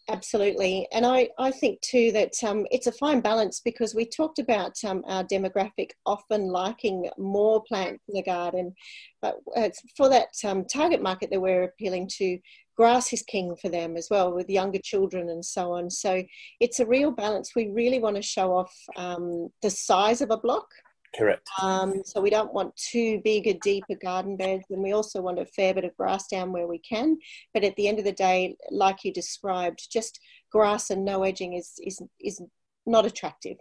Absolutely. 0.08 0.86
And 0.92 1.04
I, 1.04 1.30
I 1.36 1.50
think 1.50 1.80
too 1.80 2.12
that 2.12 2.32
um, 2.44 2.64
it's 2.70 2.86
a 2.86 2.92
fine 2.92 3.20
balance 3.20 3.60
because 3.64 3.92
we 3.92 4.06
talked 4.06 4.38
about 4.38 4.72
um, 4.84 5.02
our 5.08 5.24
demographic 5.24 5.90
often 6.04 6.46
liking 6.48 7.10
more 7.18 7.64
plants 7.64 8.04
in 8.08 8.14
the 8.14 8.22
garden. 8.22 8.72
But 9.20 9.38
for 9.96 10.08
that 10.08 10.28
um, 10.44 10.64
target 10.64 11.02
market 11.02 11.30
that 11.30 11.40
we're 11.40 11.64
appealing 11.64 12.08
to, 12.18 12.38
grass 12.76 13.12
is 13.12 13.22
king 13.22 13.56
for 13.56 13.68
them 13.68 13.96
as 13.96 14.08
well 14.10 14.32
with 14.32 14.50
younger 14.50 14.78
children 14.78 15.28
and 15.28 15.44
so 15.44 15.72
on. 15.72 15.90
So 15.90 16.22
it's 16.60 16.80
a 16.80 16.86
real 16.86 17.10
balance. 17.10 17.52
We 17.54 17.68
really 17.68 17.98
want 17.98 18.16
to 18.16 18.22
show 18.22 18.54
off 18.54 18.74
um, 18.96 19.48
the 19.62 19.70
size 19.70 20.20
of 20.20 20.30
a 20.30 20.36
block. 20.36 20.68
Correct. 21.16 21.48
Um, 21.62 22.02
so 22.04 22.20
we 22.20 22.28
don't 22.28 22.52
want 22.52 22.76
too 22.76 23.20
big 23.24 23.46
or 23.46 23.54
deeper 23.62 23.94
garden 23.94 24.36
beds, 24.36 24.64
and 24.68 24.82
we 24.82 24.92
also 24.92 25.22
want 25.22 25.38
a 25.38 25.46
fair 25.46 25.72
bit 25.72 25.84
of 25.84 25.96
grass 25.96 26.26
down 26.26 26.52
where 26.52 26.66
we 26.66 26.78
can. 26.78 27.16
But 27.54 27.64
at 27.64 27.74
the 27.76 27.88
end 27.88 27.98
of 27.98 28.04
the 28.04 28.12
day, 28.12 28.56
like 28.70 29.02
you 29.02 29.12
described, 29.12 29.90
just 29.90 30.20
grass 30.52 30.90
and 30.90 31.04
no 31.04 31.22
edging 31.22 31.54
is 31.54 31.72
is 31.82 32.02
is 32.20 32.42
not 32.84 33.06
attractive 33.06 33.56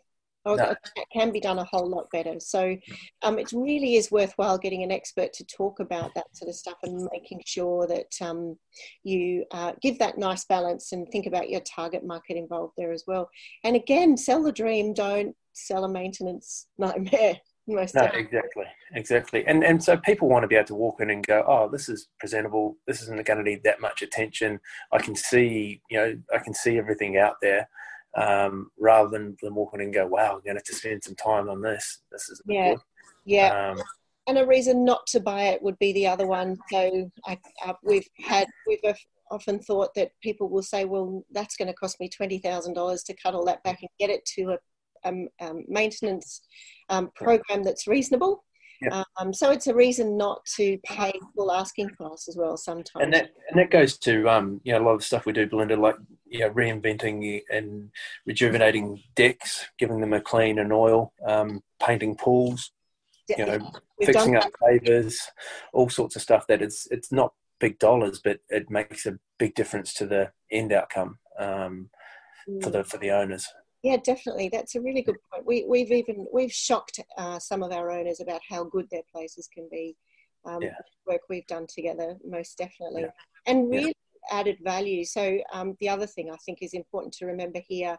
or 0.45 0.58
no. 0.58 0.75
can 1.12 1.31
be 1.31 1.39
done 1.39 1.60
a 1.60 1.63
whole 1.63 1.89
lot 1.89 2.08
better. 2.12 2.39
So 2.39 2.77
um, 3.23 3.39
it 3.39 3.51
really 3.51 3.95
is 3.95 4.12
worthwhile 4.12 4.58
getting 4.58 4.84
an 4.84 4.91
expert 4.91 5.34
to 5.34 5.45
talk 5.45 5.79
about 5.79 6.13
that 6.15 6.27
sort 6.34 6.49
of 6.49 6.55
stuff 6.55 6.77
and 6.84 7.10
making 7.12 7.41
sure 7.45 7.88
that 7.88 8.13
um, 8.21 8.58
you 9.03 9.45
uh, 9.51 9.73
give 9.81 9.97
that 9.99 10.17
nice 10.17 10.45
balance 10.45 10.91
and 10.91 11.08
think 11.10 11.25
about 11.25 11.49
your 11.49 11.62
target 11.62 12.05
market 12.05 12.38
involved 12.38 12.73
there 12.77 12.91
as 12.91 13.03
well. 13.08 13.29
And 13.63 13.75
again, 13.75 14.17
sell 14.17 14.43
the 14.43 14.51
dream, 14.51 14.93
don't 14.93 15.36
sell 15.53 15.84
a 15.84 15.89
maintenance 15.89 16.67
nightmare. 16.77 17.39
Most 17.67 17.95
no, 17.95 18.03
exactly, 18.03 18.65
exactly, 18.93 19.43
and 19.47 19.63
and 19.63 19.84
so 19.84 19.97
people 19.97 20.29
want 20.29 20.43
to 20.43 20.47
be 20.47 20.53
able 20.53 20.67
to 20.67 20.75
walk 20.75 21.01
in 21.01 21.10
and 21.10 21.25
go, 21.25 21.43
oh, 21.47 21.67
this 21.67 21.89
is 21.89 22.10
presentable. 22.19 22.77
This 22.86 23.01
isn't 23.01 23.25
going 23.25 23.39
to 23.39 23.43
need 23.43 23.63
that 23.63 23.81
much 23.81 24.03
attention. 24.03 24.60
I 24.91 24.99
can 24.99 25.15
see, 25.15 25.81
you 25.89 25.97
know, 25.97 26.15
I 26.31 26.38
can 26.38 26.53
see 26.53 26.77
everything 26.77 27.17
out 27.17 27.38
there 27.41 27.67
um, 28.15 28.71
rather 28.80 29.10
than, 29.10 29.36
than 29.41 29.56
walking 29.56 29.82
and 29.82 29.93
go, 29.93 30.08
wow, 30.08 30.36
I'm 30.36 30.41
going 30.41 30.43
to 30.45 30.54
have 30.56 30.63
to 30.63 30.75
spend 30.75 31.04
some 31.04 31.15
time 31.15 31.49
on 31.49 31.62
this. 31.62 32.01
This 32.12 32.30
is 32.30 32.41
yeah, 32.47 32.71
good. 32.71 32.80
yeah. 33.25 33.71
Um, 33.71 33.84
and 34.28 34.38
a 34.39 34.45
reason 34.45 34.84
not 34.84 35.06
to 35.08 35.19
buy 35.19 35.43
it 35.43 35.62
would 35.62 35.78
be 35.80 35.93
the 35.93 36.08
other 36.08 36.25
one. 36.25 36.58
So 36.71 37.12
I, 37.25 37.38
uh, 37.65 37.73
we've 37.84 38.08
had 38.19 38.47
we've 38.67 38.80
often 39.30 39.60
thought 39.60 39.93
that 39.95 40.12
people 40.21 40.49
will 40.49 40.63
say, 40.63 40.86
well, 40.86 41.23
that's 41.32 41.56
going 41.56 41.67
to 41.67 41.73
cost 41.73 41.99
me 41.99 42.10
twenty 42.10 42.39
thousand 42.39 42.73
dollars 42.73 43.04
to 43.04 43.15
cut 43.21 43.36
all 43.36 43.45
that 43.45 43.63
back 43.63 43.80
and 43.82 43.89
get 43.99 44.10
it 44.10 44.25
to 44.36 44.54
a 44.54 44.58
um, 45.08 45.28
um, 45.39 45.63
maintenance 45.67 46.41
um, 46.89 47.12
program 47.15 47.63
that's 47.63 47.88
reasonable. 47.88 48.43
Um, 49.17 49.34
so 49.34 49.51
it's 49.51 49.67
a 49.67 49.73
reason 49.73 50.17
not 50.17 50.45
to 50.58 50.78
pay 50.86 51.13
full 51.36 51.51
asking 51.51 51.89
price 51.89 52.28
as 52.28 52.38
well 52.38 52.58
sometimes. 52.58 53.04
And 53.04 53.13
that 53.13 53.32
and 53.49 53.60
that 53.60 53.71
goes 53.71 53.97
to 53.99 54.30
um, 54.30 54.62
you 54.63 54.73
know 54.73 54.80
a 54.80 54.84
lot 54.84 54.93
of 54.93 54.99
the 54.99 55.06
stuff 55.06 55.25
we 55.25 55.34
do, 55.34 55.47
Belinda, 55.47 55.75
like 55.75 55.95
you 56.35 56.41
know 56.41 56.51
reinventing 56.51 57.41
and 57.49 57.91
rejuvenating 58.25 59.01
decks, 59.15 59.65
giving 59.77 60.01
them 60.01 60.13
a 60.13 60.21
clean 60.21 60.59
and 60.59 60.73
oil, 60.73 61.13
um, 61.25 61.61
painting 61.81 62.15
pools, 62.15 62.71
you 63.29 63.45
know, 63.45 63.71
We've 63.99 64.07
fixing 64.07 64.35
up 64.35 64.51
pavers, 64.61 65.15
all 65.73 65.89
sorts 65.89 66.15
of 66.15 66.21
stuff. 66.21 66.47
That 66.47 66.61
it's 66.61 66.87
it's 66.91 67.11
not 67.11 67.33
big 67.59 67.79
dollars, 67.79 68.19
but 68.23 68.39
it 68.49 68.69
makes 68.69 69.05
a 69.05 69.17
big 69.39 69.55
difference 69.55 69.93
to 69.95 70.05
the 70.05 70.31
end 70.51 70.73
outcome 70.73 71.19
um, 71.39 71.89
mm. 72.49 72.63
for 72.63 72.69
the 72.69 72.83
for 72.83 72.97
the 72.97 73.11
owners. 73.11 73.47
Yeah, 73.83 73.97
definitely. 73.97 74.49
That's 74.51 74.75
a 74.75 74.81
really 74.81 75.03
good 75.03 75.17
point. 75.31 75.45
We, 75.45 75.65
we've 75.67 75.91
even 75.91 76.25
we've 76.33 76.51
shocked 76.51 76.99
uh, 77.17 77.39
some 77.39 77.63
of 77.63 77.71
our 77.71 77.91
owners 77.91 78.19
about 78.19 78.41
how 78.49 78.63
good 78.63 78.87
their 78.91 79.03
places 79.11 79.47
can 79.51 79.67
be. 79.71 79.95
Um, 80.43 80.61
yeah. 80.61 80.75
Work 81.07 81.21
we've 81.29 81.47
done 81.47 81.67
together, 81.67 82.17
most 82.27 82.57
definitely, 82.57 83.03
yeah. 83.03 83.11
and 83.47 83.69
really. 83.69 83.93
Added 84.31 84.57
value. 84.63 85.03
So 85.05 85.39
um, 85.51 85.75
the 85.79 85.89
other 85.89 86.07
thing 86.07 86.31
I 86.31 86.38
think 86.45 86.59
is 86.61 86.73
important 86.73 87.13
to 87.15 87.25
remember 87.25 87.59
here, 87.67 87.97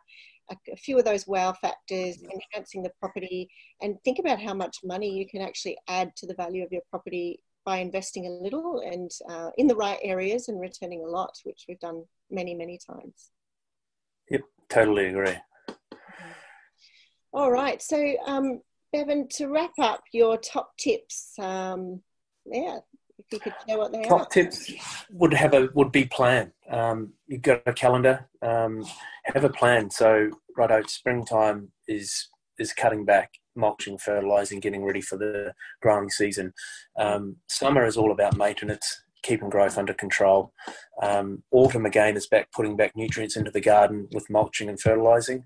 a, 0.51 0.57
a, 0.73 0.77
few 0.77 0.99
of 0.99 1.05
those 1.05 1.27
wow 1.27 1.53
factors, 1.53 2.19
enhancing 2.23 2.83
the 2.83 2.93
property, 3.01 3.49
and 3.81 3.97
think 4.05 4.19
about 4.19 4.41
how 4.41 4.55
much 4.55 4.79
money 4.85 5.11
you 5.19 5.27
can 5.27 5.43
actually 5.43 5.77
add 5.89 6.15
to 6.17 6.27
the 6.27 6.35
value 6.35 6.65
of 6.65 6.73
your 6.73 6.83
property 6.91 7.41
by 7.65 7.79
investing 7.79 8.27
a 8.27 8.31
little 8.31 8.81
and 8.81 9.11
uh, 9.29 9.51
in 9.59 9.67
the 9.67 9.75
right 9.75 9.99
areas 10.03 10.49
and 10.49 10.61
returning 10.61 11.03
a 11.05 11.09
lot, 11.09 11.33
which 11.45 11.65
we've 11.69 11.81
done 11.81 12.05
many 12.31 12.55
many 12.55 12.79
times. 12.79 13.31
Yep, 14.31 14.43
totally 14.69 15.07
agree. 15.07 15.37
All 17.33 17.51
right. 17.51 17.83
So, 17.83 18.15
um, 18.27 18.62
Bevan, 18.93 19.29
to 19.33 19.49
wrap 19.49 19.73
up 19.79 20.03
your 20.12 20.39
top 20.39 20.77
tips, 20.79 21.33
um, 21.39 22.01
yeah, 22.47 22.79
you 23.33 23.41
could 23.41 23.55
share 23.67 23.79
what 23.79 23.93
they 23.93 24.03
top 24.03 24.12
are. 24.12 24.19
Top 24.19 24.31
tips 24.31 24.73
would 25.11 25.35
have 25.35 25.55
a 25.55 25.69
would 25.75 25.93
be 25.93 26.05
plan. 26.05 26.53
Um, 26.71 27.12
you've 27.27 27.43
got 27.43 27.62
a 27.67 27.73
calendar. 27.73 28.29
Um, 28.43 28.85
have 29.25 29.45
a 29.45 29.51
plan. 29.51 29.91
So, 29.91 30.31
right 30.57 30.71
out 30.71 30.91
springtime 30.91 31.71
is 31.89 32.29
is 32.59 32.73
cutting 32.73 33.05
back, 33.05 33.33
mulching, 33.55 33.99
fertilizing, 33.99 34.61
getting 34.61 34.85
ready 34.85 35.01
for 35.01 35.17
the 35.17 35.53
growing 35.83 36.11
season. 36.11 36.53
Um, 36.99 37.37
summer 37.49 37.85
is 37.85 37.97
all 37.97 38.12
about 38.12 38.37
maintenance 38.37 39.03
keeping 39.27 39.51
growth 39.51 39.77
under 39.77 39.93
control. 39.93 40.53
Um, 41.03 41.43
autumn 41.51 41.85
again 41.85 42.17
is 42.17 42.29
back 42.29 42.51
putting 42.53 42.77
back 42.77 42.93
nutrients 42.95 43.37
into 43.37 43.51
the 43.51 43.61
garden 43.61 44.09
with 44.12 44.31
mulching 44.31 44.69
and 44.69 44.81
fertilizing. 44.81 45.45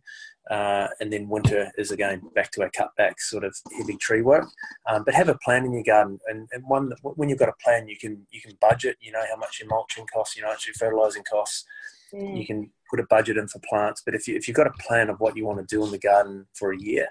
Uh, 0.50 0.88
and 1.00 1.12
then 1.12 1.28
winter 1.28 1.70
is 1.78 1.92
again 1.92 2.20
back 2.34 2.50
to 2.50 2.62
our 2.62 2.70
cutback 2.70 3.14
sort 3.18 3.44
of 3.44 3.54
heavy 3.78 3.96
tree 3.96 4.20
work. 4.20 4.48
Um, 4.88 5.04
but 5.04 5.14
have 5.14 5.28
a 5.28 5.38
plan 5.44 5.64
in 5.64 5.72
your 5.72 5.84
garden, 5.84 6.18
and, 6.26 6.48
and 6.52 6.64
one 6.66 6.88
that, 6.88 6.98
when 7.02 7.28
you've 7.28 7.38
got 7.38 7.48
a 7.48 7.64
plan, 7.64 7.86
you 7.86 7.96
can 7.96 8.26
you 8.30 8.40
can 8.40 8.58
budget. 8.60 8.96
You 9.00 9.12
know 9.12 9.22
how 9.30 9.36
much 9.36 9.60
your 9.60 9.68
mulching 9.68 10.06
costs, 10.12 10.36
you 10.36 10.42
know 10.42 10.48
how 10.48 10.54
much 10.54 10.66
your 10.66 10.74
fertilizing 10.74 11.22
costs. 11.30 11.64
Mm. 12.12 12.36
You 12.36 12.46
can 12.46 12.70
put 12.90 12.98
a 12.98 13.06
budget 13.08 13.36
in 13.36 13.46
for 13.46 13.60
plants. 13.68 14.02
But 14.04 14.16
if 14.16 14.26
you 14.26 14.34
if 14.34 14.48
you've 14.48 14.56
got 14.56 14.66
a 14.66 14.82
plan 14.88 15.08
of 15.08 15.20
what 15.20 15.36
you 15.36 15.46
want 15.46 15.60
to 15.60 15.74
do 15.76 15.84
in 15.84 15.92
the 15.92 15.98
garden 15.98 16.46
for 16.54 16.72
a 16.72 16.78
year, 16.78 17.06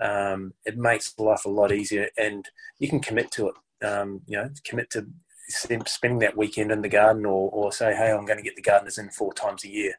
um, 0.00 0.52
it 0.66 0.76
makes 0.76 1.18
life 1.18 1.46
a 1.46 1.50
lot 1.50 1.72
easier, 1.72 2.08
and 2.18 2.46
you 2.78 2.88
can 2.88 3.00
commit 3.00 3.30
to 3.32 3.48
it. 3.48 3.86
Um, 3.86 4.20
you 4.26 4.36
know, 4.36 4.50
commit 4.64 4.90
to 4.90 5.06
spending 5.48 6.18
that 6.20 6.36
weekend 6.36 6.70
in 6.70 6.82
the 6.82 6.88
garden, 6.88 7.26
or, 7.26 7.50
or 7.50 7.72
say, 7.72 7.94
hey, 7.94 8.12
I'm 8.12 8.24
going 8.24 8.38
to 8.38 8.44
get 8.44 8.56
the 8.56 8.62
gardeners 8.62 8.98
in 8.98 9.10
four 9.10 9.32
times 9.32 9.64
a 9.64 9.68
year, 9.68 9.94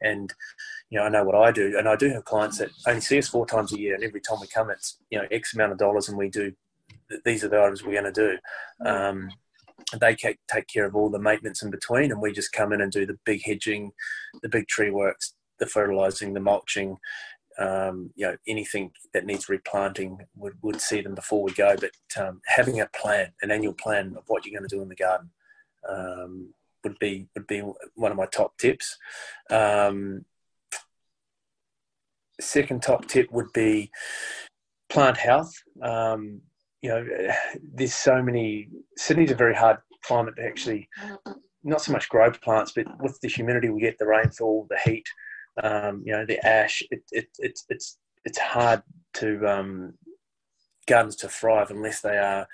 and 0.00 0.32
you 0.90 0.98
know, 0.98 1.04
I 1.04 1.08
know 1.08 1.24
what 1.24 1.34
I 1.34 1.50
do, 1.50 1.76
and 1.78 1.88
I 1.88 1.96
do 1.96 2.10
have 2.10 2.24
clients 2.24 2.58
that 2.58 2.70
only 2.86 3.00
see 3.00 3.18
us 3.18 3.28
four 3.28 3.46
times 3.46 3.72
a 3.72 3.78
year, 3.78 3.94
and 3.94 4.04
every 4.04 4.20
time 4.20 4.38
we 4.40 4.46
come, 4.46 4.70
it's 4.70 4.98
you 5.10 5.18
know 5.18 5.26
X 5.30 5.54
amount 5.54 5.72
of 5.72 5.78
dollars, 5.78 6.08
and 6.08 6.18
we 6.18 6.28
do. 6.28 6.52
These 7.24 7.44
are 7.44 7.48
the 7.48 7.60
items 7.60 7.84
we're 7.84 8.00
going 8.00 8.12
to 8.12 8.38
do. 8.82 8.88
Um, 8.88 9.30
they 10.00 10.16
take 10.16 10.66
care 10.66 10.84
of 10.84 10.96
all 10.96 11.10
the 11.10 11.18
maintenance 11.18 11.62
in 11.62 11.70
between, 11.70 12.10
and 12.10 12.20
we 12.20 12.32
just 12.32 12.52
come 12.52 12.72
in 12.72 12.80
and 12.80 12.90
do 12.90 13.06
the 13.06 13.18
big 13.24 13.42
hedging, 13.44 13.92
the 14.42 14.48
big 14.48 14.66
tree 14.66 14.90
works, 14.90 15.34
the 15.58 15.66
fertilizing, 15.66 16.34
the 16.34 16.40
mulching. 16.40 16.98
Um, 17.58 18.10
you 18.16 18.26
know, 18.26 18.36
anything 18.46 18.92
that 19.14 19.24
needs 19.24 19.48
replanting 19.48 20.18
would, 20.36 20.54
would 20.60 20.80
see 20.80 21.00
them 21.00 21.14
before 21.14 21.42
we 21.42 21.52
go. 21.52 21.74
But 21.76 21.92
um, 22.22 22.42
having 22.46 22.80
a 22.80 22.88
plan, 22.88 23.32
an 23.40 23.50
annual 23.50 23.72
plan 23.72 24.14
of 24.18 24.24
what 24.26 24.44
you're 24.44 24.58
going 24.58 24.68
to 24.68 24.76
do 24.76 24.82
in 24.82 24.90
the 24.90 24.94
garden, 24.94 25.30
um, 25.88 26.52
would 26.86 26.98
be 27.00 27.26
would 27.34 27.46
be 27.46 27.62
one 27.94 28.12
of 28.12 28.16
my 28.16 28.26
top 28.26 28.56
tips. 28.58 28.96
Um, 29.50 30.24
second 32.40 32.82
top 32.82 33.06
tip 33.06 33.30
would 33.32 33.52
be 33.52 33.90
plant 34.88 35.16
health. 35.16 35.52
Um, 35.82 36.40
you 36.82 36.90
know, 36.90 37.04
there's 37.74 37.94
so 37.94 38.22
many. 38.22 38.68
Sydney's 38.96 39.32
a 39.32 39.34
very 39.34 39.54
hard 39.54 39.78
climate 40.04 40.36
to 40.36 40.44
actually, 40.44 40.88
not 41.64 41.82
so 41.82 41.92
much 41.92 42.08
grow 42.08 42.30
plants, 42.30 42.72
but 42.76 42.86
with 43.02 43.18
the 43.20 43.28
humidity 43.28 43.68
we 43.68 43.80
get, 43.80 43.98
the 43.98 44.06
rainfall, 44.06 44.68
the 44.70 44.78
heat, 44.84 45.06
um, 45.62 46.02
you 46.04 46.12
know, 46.12 46.24
the 46.24 46.38
ash. 46.46 46.82
It, 46.90 47.02
it, 47.10 47.28
it, 47.38 47.58
it's 47.68 47.98
it's 48.24 48.38
hard 48.38 48.82
to 49.14 49.44
um, 49.46 49.94
gardens 50.86 51.16
to 51.16 51.28
thrive 51.28 51.70
unless 51.70 52.00
they 52.00 52.18
are 52.18 52.46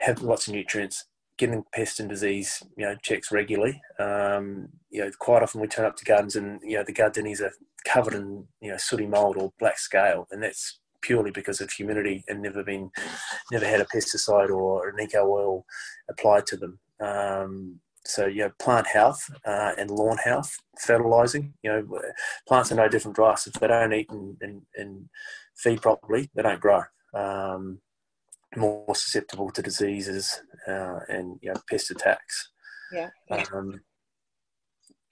have 0.00 0.22
lots 0.22 0.48
of 0.48 0.54
nutrients. 0.54 1.06
Getting 1.38 1.64
pest 1.72 2.00
and 2.00 2.08
disease, 2.08 2.62
you 2.76 2.84
know, 2.84 2.96
checks 3.02 3.30
regularly. 3.32 3.80
Um, 3.98 4.68
you 4.90 5.04
know, 5.04 5.10
quite 5.18 5.42
often 5.42 5.60
we 5.60 5.68
turn 5.68 5.86
up 5.86 5.96
to 5.96 6.04
gardens 6.04 6.36
and 6.36 6.60
you 6.62 6.76
know 6.76 6.84
the 6.84 6.92
gardenias 6.92 7.40
are 7.40 7.52
covered 7.86 8.14
in 8.14 8.44
you 8.60 8.70
know 8.70 8.76
sooty 8.76 9.06
mold 9.06 9.36
or 9.36 9.52
black 9.58 9.78
scale, 9.78 10.26
and 10.30 10.42
that's 10.42 10.80
purely 11.00 11.30
because 11.30 11.60
of 11.60 11.70
humidity 11.70 12.24
and 12.28 12.42
never 12.42 12.64
been, 12.64 12.90
never 13.52 13.66
had 13.66 13.80
a 13.80 13.84
pesticide 13.84 14.50
or 14.50 14.88
an 14.88 15.00
eco 15.00 15.26
oil 15.26 15.64
applied 16.10 16.46
to 16.46 16.56
them. 16.56 16.78
Um, 17.00 17.80
so 18.04 18.26
you 18.26 18.44
know, 18.44 18.52
plant 18.58 18.86
health 18.86 19.30
uh, 19.46 19.72
and 19.78 19.90
lawn 19.90 20.16
health, 20.18 20.56
fertilizing. 20.80 21.54
You 21.62 21.70
know, 21.70 22.00
plants 22.46 22.72
are 22.72 22.76
no 22.76 22.88
different 22.88 23.16
to 23.16 23.24
us. 23.24 23.46
If 23.46 23.54
they 23.54 23.68
don't 23.68 23.92
eat 23.92 24.10
and, 24.10 24.36
and, 24.40 24.62
and 24.76 25.08
feed 25.56 25.82
properly, 25.82 26.30
they 26.34 26.42
don't 26.42 26.60
grow. 26.60 26.82
Um, 27.14 27.80
more 28.56 28.94
susceptible 28.94 29.50
to 29.50 29.62
diseases 29.62 30.42
uh, 30.66 31.00
and 31.08 31.38
you 31.42 31.52
know 31.52 31.60
pest 31.68 31.90
attacks. 31.90 32.50
Yeah. 32.92 33.10
Um, 33.30 33.80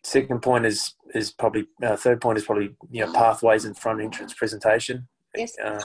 second 0.05 0.40
point 0.40 0.66
is 0.66 0.94
is 1.14 1.33
probably 1.33 1.66
uh, 1.83 1.96
third 1.96 2.20
point 2.20 2.38
is 2.38 2.44
probably 2.44 2.77
you 2.90 3.05
know 3.05 3.12
pathways 3.12 3.64
and 3.64 3.77
front 3.77 4.01
entrance 4.01 4.35
presentation. 4.35 5.09
Yes. 5.35 5.53
Uh, 5.62 5.83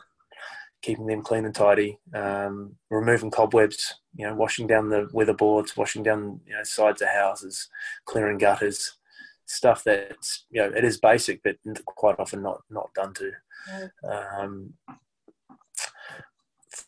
keeping 0.81 1.05
them 1.05 1.21
clean 1.21 1.45
and 1.45 1.53
tidy, 1.53 1.99
um, 2.15 2.75
removing 2.89 3.29
cobwebs, 3.29 3.95
you 4.15 4.25
know, 4.25 4.33
washing 4.33 4.65
down 4.65 4.89
the 4.89 5.05
weatherboards, 5.13 5.77
washing 5.77 6.01
down 6.01 6.39
you 6.47 6.53
know 6.53 6.63
sides 6.63 7.01
of 7.01 7.09
houses, 7.09 7.69
clearing 8.05 8.37
gutters, 8.37 8.97
stuff 9.45 9.83
that's 9.83 10.45
you 10.49 10.61
know 10.61 10.71
it 10.75 10.83
is 10.83 10.99
basic, 10.99 11.41
but 11.43 11.57
quite 11.85 12.19
often 12.19 12.41
not 12.41 12.61
not 12.69 12.93
done 12.93 13.13
to. 13.13 13.31
Um, 14.03 14.73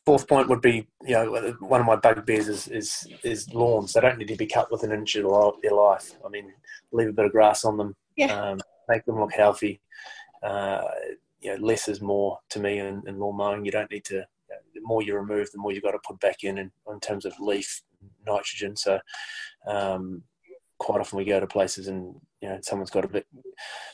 fourth 0.06 0.28
point 0.28 0.50
would 0.50 0.62
be 0.62 0.88
you 1.06 1.14
know 1.14 1.56
one 1.60 1.82
of 1.82 1.88
my 1.88 1.96
bugbears 1.96 2.48
is 2.48 2.68
is 2.68 3.08
is 3.24 3.54
lawns. 3.54 3.94
They 3.94 4.02
don't 4.02 4.18
need 4.18 4.28
to 4.30 4.36
be 4.36 4.48
cut 4.48 4.72
within 4.72 4.92
an 4.92 5.00
inch 5.00 5.16
of 5.16 5.56
their 5.62 5.72
life. 5.74 6.14
I 6.26 6.30
mean, 6.30 6.52
leave 6.92 7.10
a 7.10 7.14
bit 7.14 7.26
of 7.26 7.32
grass 7.32 7.66
on 7.66 7.78
them, 7.78 7.96
Yeah. 8.16 8.34
um, 8.34 8.60
make 8.90 9.06
them 9.06 9.20
look 9.20 9.34
healthy. 9.34 9.82
Uh, 10.42 10.84
you 11.42 11.52
know, 11.52 11.66
less 11.66 11.88
is 11.88 12.02
more 12.02 12.40
to 12.50 12.60
me 12.60 12.80
in, 12.80 13.04
in 13.08 13.20
lawn 13.20 13.38
mowing. 13.38 13.66
You 13.66 13.72
don't 13.72 13.92
need 13.92 14.06
to. 14.06 14.16
You 14.16 14.20
know, 14.20 14.58
the 14.76 14.82
more 14.84 15.02
you 15.02 15.16
remove, 15.16 15.52
the 15.52 15.58
more 15.58 15.72
you've 15.72 15.84
got 15.84 15.92
to 15.92 16.00
put 16.06 16.20
back 16.20 16.44
in, 16.44 16.58
in, 16.58 16.72
in 16.90 17.00
terms 17.00 17.26
of 17.26 17.34
leaf 17.40 17.82
nitrogen. 18.26 18.76
So, 18.76 19.00
um, 19.68 20.24
quite 20.80 21.00
often 21.00 21.18
we 21.18 21.26
go 21.26 21.40
to 21.40 21.48
places 21.48 21.88
and 21.88 22.16
you 22.42 22.50
know 22.50 22.60
someone's 22.62 22.90
got 22.90 23.06
a 23.06 23.08
bit 23.08 23.26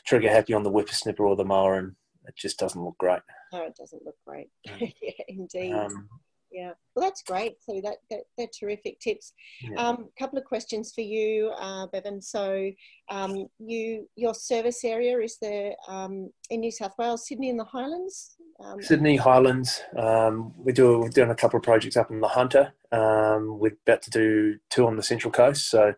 trigger 0.06 0.28
happy 0.28 0.52
on 0.54 0.62
the 0.64 0.70
whippersnipper 0.70 1.20
or 1.20 1.36
the 1.36 1.44
mower, 1.44 1.78
and 1.78 1.94
it 2.30 2.36
just 2.36 2.58
doesn't 2.60 2.82
look 2.82 2.96
great. 2.98 3.22
No, 3.52 3.64
it 3.64 3.74
doesn't 3.76 4.04
look 4.04 4.14
great. 4.24 4.50
yeah, 4.64 5.24
indeed. 5.26 5.72
Um, 5.74 6.08
yeah. 6.50 6.72
Well, 6.94 7.06
that's 7.06 7.22
great. 7.22 7.54
So 7.60 7.80
that, 7.84 7.98
that 8.10 8.20
they're 8.36 8.48
terrific 8.58 8.98
tips. 9.00 9.32
A 9.64 9.70
Yeah. 9.72 9.88
um, 9.88 10.08
couple 10.18 10.38
of 10.38 10.44
questions 10.44 10.92
for 10.92 11.00
you, 11.02 11.50
uh, 11.58 11.86
Bevan. 11.92 12.20
So 12.20 12.70
um, 13.10 13.46
you 13.58 14.08
your 14.16 14.34
service 14.34 14.84
area 14.84 15.18
is 15.20 15.38
there 15.40 15.74
um, 15.88 16.30
in 16.50 16.60
New 16.60 16.72
South 16.72 16.94
Wales, 16.98 17.26
Sydney, 17.28 17.50
and 17.50 17.58
the 17.60 17.64
Highlands. 17.64 18.36
Um, 18.58 18.82
Sydney 18.82 19.16
Highlands. 19.16 19.80
Um, 19.96 20.52
we 20.58 20.72
do 20.72 20.98
we're 20.98 21.08
doing 21.08 21.30
a 21.30 21.34
couple 21.34 21.56
of 21.56 21.62
projects 21.62 21.96
up 21.96 22.10
in 22.10 22.20
the 22.20 22.28
Hunter. 22.28 22.74
Um, 22.92 23.58
we're 23.60 23.76
about 23.86 24.02
to 24.02 24.10
do 24.10 24.58
two 24.68 24.86
on 24.86 24.96
the 24.96 25.02
Central 25.02 25.30
Coast. 25.30 25.70
So 25.70 25.94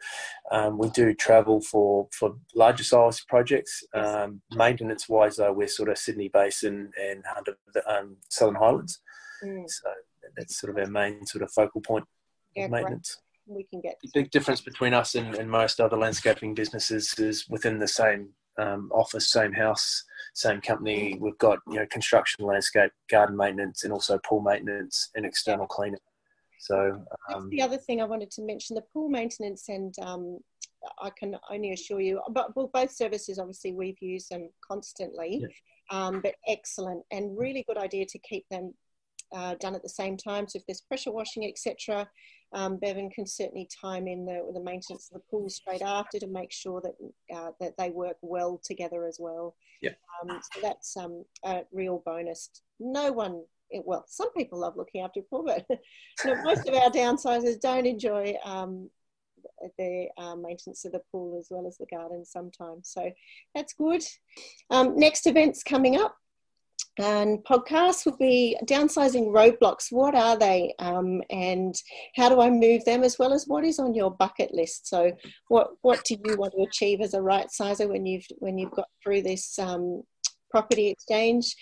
um, 0.50 0.76
we 0.78 0.90
do 0.90 1.14
travel 1.14 1.60
for 1.62 2.08
for 2.12 2.36
larger 2.54 2.84
size 2.84 3.20
projects. 3.26 3.82
Um, 3.94 4.42
maintenance 4.54 5.08
wise, 5.08 5.36
though, 5.36 5.52
we're 5.52 5.68
sort 5.68 5.88
of 5.88 5.96
Sydney 5.98 6.28
based 6.28 6.64
and 6.64 6.92
and 7.02 7.24
Hunter, 7.26 7.56
um, 7.88 8.18
Southern 8.28 8.56
Highlands. 8.56 9.00
mm, 9.42 9.64
So 9.66 9.90
that's 10.36 10.60
sort 10.60 10.76
of 10.76 10.84
our 10.84 10.90
main 10.90 11.24
sort 11.26 11.42
of 11.42 11.50
focal 11.52 11.80
point 11.80 12.04
yeah, 12.54 12.64
of 12.64 12.70
great. 12.70 12.82
maintenance. 12.82 13.18
We 13.46 13.64
can 13.64 13.80
get 13.80 13.96
The 14.02 14.10
big 14.14 14.30
difference 14.30 14.60
between 14.60 14.94
us 14.94 15.14
and, 15.14 15.34
and 15.34 15.50
most 15.50 15.80
other 15.80 15.96
landscaping 15.96 16.54
businesses 16.54 17.14
is 17.18 17.48
within 17.48 17.78
the 17.78 17.88
same 17.88 18.30
um, 18.58 18.90
office, 18.92 19.30
same 19.30 19.52
house, 19.52 20.04
same 20.34 20.60
company. 20.60 21.18
We've 21.20 21.38
got 21.38 21.58
you 21.66 21.76
know 21.76 21.86
construction, 21.90 22.44
landscape, 22.44 22.92
garden 23.10 23.36
maintenance, 23.36 23.84
and 23.84 23.92
also 23.92 24.18
pool 24.18 24.40
maintenance 24.40 25.10
and 25.14 25.26
external 25.26 25.66
cleaning. 25.66 26.00
So 26.60 27.04
That's 27.28 27.40
um, 27.40 27.50
the 27.50 27.62
other 27.62 27.78
thing 27.78 28.00
I 28.00 28.04
wanted 28.04 28.30
to 28.32 28.42
mention: 28.42 28.76
the 28.76 28.84
pool 28.92 29.08
maintenance, 29.08 29.68
and 29.68 29.94
um, 30.02 30.38
I 31.00 31.10
can 31.10 31.36
only 31.50 31.72
assure 31.72 32.00
you, 32.00 32.20
but 32.30 32.54
well, 32.54 32.70
both 32.72 32.92
services 32.92 33.38
obviously 33.38 33.72
we've 33.72 34.00
used 34.00 34.30
them 34.30 34.50
constantly, 34.66 35.44
um, 35.90 36.20
but 36.20 36.34
excellent 36.46 37.04
and 37.10 37.36
really 37.36 37.64
good 37.66 37.78
idea 37.78 38.06
to 38.06 38.18
keep 38.18 38.44
them 38.50 38.74
uh, 39.34 39.54
done 39.56 39.74
at 39.74 39.82
the 39.82 39.88
same 39.88 40.16
time. 40.16 40.48
So 40.48 40.58
if 40.58 40.66
there's 40.66 40.80
pressure 40.80 41.12
washing, 41.12 41.46
etc., 41.46 42.08
um, 42.54 42.76
Bevan 42.76 43.08
can 43.10 43.26
certainly 43.26 43.68
time 43.80 44.06
in 44.06 44.26
the, 44.26 44.50
the 44.52 44.62
maintenance 44.62 45.08
of 45.10 45.14
the 45.14 45.24
pool 45.30 45.48
straight 45.48 45.82
after 45.82 46.18
to 46.18 46.26
make 46.26 46.52
sure 46.52 46.82
that 46.82 47.34
uh, 47.34 47.52
that 47.60 47.72
they 47.78 47.90
work 47.90 48.16
well 48.20 48.60
together 48.62 49.06
as 49.06 49.16
well. 49.18 49.54
Yep. 49.80 49.96
Um, 50.22 50.40
so 50.52 50.60
that's 50.60 50.96
um, 50.96 51.24
a 51.44 51.62
real 51.72 52.02
bonus. 52.04 52.50
No 52.78 53.10
one 53.10 53.42
it, 53.70 53.82
well, 53.86 54.04
some 54.06 54.30
people 54.34 54.60
love 54.60 54.76
looking 54.76 55.00
after 55.00 55.20
a 55.20 55.22
pool, 55.22 55.44
but 55.44 55.66
know, 56.26 56.42
most 56.42 56.68
of 56.68 56.74
our 56.74 56.90
downsizers 56.90 57.58
don't 57.58 57.86
enjoy 57.86 58.34
um, 58.44 58.90
the 59.78 60.08
uh, 60.18 60.36
maintenance 60.36 60.84
of 60.84 60.92
the 60.92 61.00
pool 61.10 61.38
as 61.38 61.48
well 61.50 61.66
as 61.66 61.78
the 61.78 61.86
garden 61.86 62.24
sometimes. 62.24 62.90
So 62.90 63.10
that's 63.54 63.72
good. 63.72 64.02
Um, 64.70 64.96
next 64.96 65.26
events 65.26 65.62
coming 65.62 65.96
up 65.96 66.16
and 66.98 67.38
podcasts 67.44 68.04
will 68.04 68.16
be 68.16 68.56
downsizing 68.64 69.28
roadblocks. 69.28 69.90
What 69.90 70.14
are 70.14 70.38
they, 70.38 70.74
um, 70.78 71.22
and 71.30 71.74
how 72.16 72.28
do 72.28 72.40
I 72.40 72.50
move 72.50 72.84
them, 72.84 73.02
as 73.02 73.18
well 73.18 73.32
as 73.32 73.46
what 73.46 73.64
is 73.64 73.78
on 73.78 73.94
your 73.94 74.10
bucket 74.10 74.52
list? 74.52 74.88
So, 74.88 75.12
what 75.48 75.70
what 75.82 76.04
do 76.04 76.14
you 76.14 76.36
want 76.36 76.52
to 76.54 76.62
achieve 76.62 77.00
as 77.00 77.14
a 77.14 77.22
right 77.22 77.50
sizer 77.50 77.88
when 77.88 78.04
you've 78.04 78.26
when 78.38 78.58
you've 78.58 78.72
got 78.72 78.88
through 79.02 79.22
this 79.22 79.58
um, 79.58 80.02
property 80.52 80.88
exchange? 80.88 81.56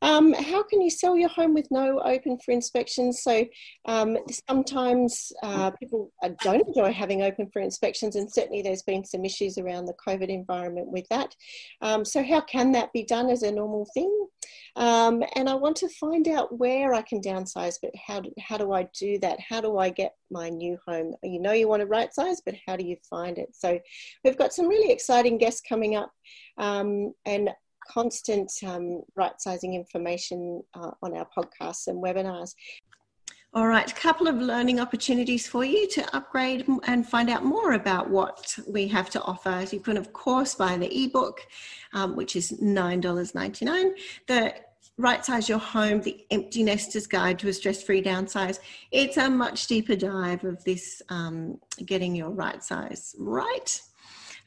Um, 0.00 0.32
how 0.32 0.62
can 0.62 0.80
you 0.80 0.88
sell 0.88 1.16
your 1.16 1.28
home 1.28 1.52
with 1.52 1.66
no 1.70 2.00
open 2.00 2.38
for 2.38 2.52
inspections? 2.52 3.22
So, 3.22 3.44
um, 3.86 4.16
sometimes 4.48 5.32
uh, 5.42 5.72
people 5.72 6.12
uh, 6.22 6.30
don't 6.42 6.66
enjoy 6.66 6.92
having 6.92 7.22
open 7.22 7.50
for 7.52 7.60
inspections, 7.60 8.16
and 8.16 8.32
certainly 8.32 8.62
there's 8.62 8.82
been 8.82 9.04
some 9.04 9.24
issues 9.24 9.58
around 9.58 9.84
the 9.84 9.94
COVID 10.06 10.28
environment 10.28 10.88
with 10.88 11.06
that. 11.10 11.34
Um, 11.82 12.04
so, 12.04 12.22
how 12.22 12.40
can 12.40 12.72
that 12.72 12.92
be 12.92 13.04
done 13.04 13.28
as 13.28 13.42
a 13.42 13.52
normal 13.52 13.86
thing? 13.92 14.28
Um, 14.76 15.22
and 15.34 15.48
I 15.48 15.54
want 15.54 15.76
to 15.76 15.88
find 15.88 16.28
out 16.28 16.56
where 16.56 16.94
I 16.94 17.02
can 17.02 17.20
downsize, 17.20 17.76
but 17.82 17.90
how 18.06 18.20
do, 18.20 18.30
how 18.38 18.56
do 18.56 18.72
I 18.72 18.88
do 18.98 19.18
that? 19.20 19.40
How 19.40 19.60
do 19.60 19.78
I 19.78 19.90
get 19.90 20.14
my 20.30 20.48
new 20.50 20.78
home? 20.86 21.14
You 21.22 21.40
know, 21.40 21.52
you 21.52 21.66
want 21.66 21.80
to 21.80 21.86
right 21.86 22.14
size, 22.14 22.40
but 22.44 22.54
how 22.66 22.76
do 22.76 22.86
you 22.86 22.96
find 23.10 23.38
it? 23.38 23.48
So, 23.52 23.78
we've 24.24 24.38
got 24.38 24.54
some 24.54 24.68
really 24.68 24.92
exciting 24.92 25.36
guests 25.38 25.62
coming 25.68 25.96
up, 25.96 26.12
um, 26.58 27.12
and 27.24 27.50
constant 27.90 28.50
um, 28.66 29.02
right 29.14 29.40
sizing 29.40 29.74
information 29.74 30.62
uh, 30.74 30.90
on 31.02 31.16
our 31.16 31.26
podcasts 31.36 31.86
and 31.86 32.02
webinars. 32.02 32.54
All 33.54 33.68
right, 33.68 33.90
a 33.90 33.94
couple 33.94 34.28
of 34.28 34.36
learning 34.36 34.80
opportunities 34.80 35.46
for 35.46 35.64
you 35.64 35.88
to 35.88 36.14
upgrade 36.14 36.66
and 36.86 37.08
find 37.08 37.30
out 37.30 37.42
more 37.42 37.72
about 37.72 38.10
what 38.10 38.54
we 38.68 38.86
have 38.88 39.08
to 39.10 39.22
offer. 39.22 39.64
You 39.70 39.80
can, 39.80 39.96
of 39.96 40.12
course, 40.12 40.54
buy 40.54 40.76
the 40.76 41.04
ebook, 41.04 41.40
um, 41.94 42.16
which 42.16 42.36
is 42.36 42.52
$9.99. 42.52 43.92
The 44.26 44.54
Right 44.98 45.24
Size 45.24 45.48
Your 45.48 45.58
Home, 45.58 46.00
the 46.00 46.26
Empty 46.30 46.64
Nester's 46.64 47.06
Guide 47.06 47.38
to 47.38 47.48
a 47.48 47.52
Stress 47.52 47.82
Free 47.82 48.02
Downsize. 48.02 48.60
It's 48.90 49.16
a 49.16 49.30
much 49.30 49.66
deeper 49.66 49.96
dive 49.96 50.44
of 50.44 50.62
this 50.64 51.00
um, 51.08 51.58
getting 51.84 52.14
your 52.14 52.30
right 52.30 52.62
size 52.62 53.14
right. 53.18 53.80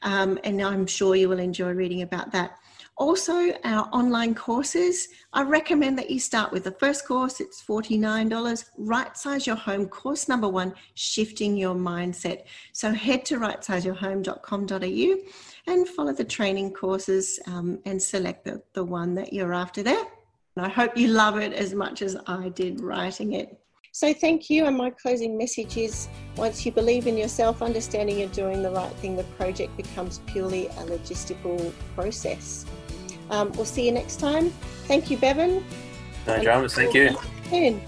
Um, 0.02 0.38
and 0.44 0.60
I'm 0.60 0.86
sure 0.86 1.14
you 1.14 1.28
will 1.28 1.38
enjoy 1.38 1.72
reading 1.72 2.02
about 2.02 2.32
that. 2.32 2.58
Also, 3.00 3.52
our 3.64 3.88
online 3.94 4.34
courses. 4.34 5.08
I 5.32 5.42
recommend 5.42 5.98
that 5.98 6.10
you 6.10 6.20
start 6.20 6.52
with 6.52 6.64
the 6.64 6.72
first 6.72 7.08
course, 7.08 7.40
it's 7.40 7.64
$49. 7.64 8.64
Right 8.76 9.16
Size 9.16 9.46
Your 9.46 9.56
Home, 9.56 9.86
course 9.86 10.28
number 10.28 10.50
one, 10.50 10.74
Shifting 10.96 11.56
Your 11.56 11.74
Mindset. 11.74 12.42
So 12.74 12.92
head 12.92 13.24
to 13.24 13.38
rightsizeyourhome.com.au 13.38 15.72
and 15.72 15.88
follow 15.88 16.12
the 16.12 16.24
training 16.24 16.74
courses 16.74 17.40
um, 17.46 17.78
and 17.86 18.02
select 18.02 18.44
the, 18.44 18.60
the 18.74 18.84
one 18.84 19.14
that 19.14 19.32
you're 19.32 19.54
after 19.54 19.82
there. 19.82 20.04
And 20.56 20.66
I 20.66 20.68
hope 20.68 20.94
you 20.94 21.08
love 21.08 21.38
it 21.38 21.54
as 21.54 21.72
much 21.72 22.02
as 22.02 22.18
I 22.26 22.50
did 22.50 22.82
writing 22.82 23.32
it. 23.32 23.58
So, 23.92 24.12
thank 24.12 24.50
you. 24.50 24.66
And 24.66 24.76
my 24.76 24.90
closing 24.90 25.38
message 25.38 25.78
is 25.78 26.06
once 26.36 26.66
you 26.66 26.70
believe 26.70 27.06
in 27.06 27.16
yourself, 27.16 27.62
understanding 27.62 28.18
you're 28.18 28.28
doing 28.28 28.62
the 28.62 28.70
right 28.70 28.92
thing, 28.96 29.16
the 29.16 29.24
project 29.38 29.74
becomes 29.78 30.20
purely 30.26 30.66
a 30.66 30.84
logistical 30.84 31.72
process. 31.96 32.66
Um, 33.30 33.52
we'll 33.52 33.64
see 33.64 33.86
you 33.86 33.92
next 33.92 34.20
time. 34.20 34.50
Thank 34.86 35.10
you, 35.10 35.16
Bevan. 35.16 35.64
No 36.26 36.42
dramas. 36.42 36.74
Thank 36.74 36.94
you. 36.94 37.16
Soon. 37.48 37.80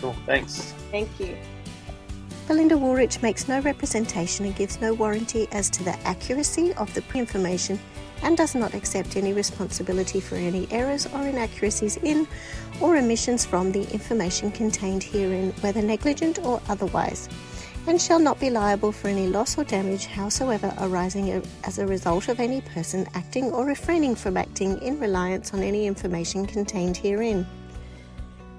Cool. 0.00 0.14
Thanks. 0.26 0.74
Thank 0.90 1.08
you. 1.18 1.36
Belinda 2.46 2.76
Woolrich 2.76 3.22
makes 3.22 3.48
no 3.48 3.60
representation 3.60 4.46
and 4.46 4.56
gives 4.56 4.80
no 4.80 4.94
warranty 4.94 5.48
as 5.52 5.68
to 5.70 5.82
the 5.84 5.98
accuracy 6.06 6.72
of 6.74 6.92
the 6.94 7.02
information 7.14 7.78
and 8.22 8.36
does 8.36 8.54
not 8.54 8.74
accept 8.74 9.16
any 9.16 9.32
responsibility 9.32 10.20
for 10.20 10.36
any 10.36 10.66
errors 10.70 11.06
or 11.06 11.26
inaccuracies 11.26 11.98
in 11.98 12.26
or 12.80 12.96
omissions 12.96 13.44
from 13.44 13.70
the 13.72 13.82
information 13.92 14.50
contained 14.50 15.02
herein, 15.02 15.52
whether 15.60 15.82
negligent 15.82 16.38
or 16.44 16.60
otherwise, 16.68 17.28
and 17.88 18.00
shall 18.00 18.18
not 18.18 18.38
be 18.38 18.50
liable 18.50 18.92
for 18.92 19.08
any 19.08 19.28
loss 19.28 19.56
or 19.56 19.64
damage 19.64 20.06
howsoever 20.06 20.72
arising 20.80 21.42
as 21.64 21.78
a 21.78 21.86
result 21.86 22.28
of 22.28 22.38
any 22.38 22.60
person 22.60 23.06
acting 23.14 23.50
or 23.52 23.64
refraining 23.64 24.14
from 24.14 24.36
acting 24.36 24.80
in 24.82 25.00
reliance 25.00 25.54
on 25.54 25.62
any 25.62 25.86
information 25.86 26.46
contained 26.46 26.96
herein. 26.96 27.46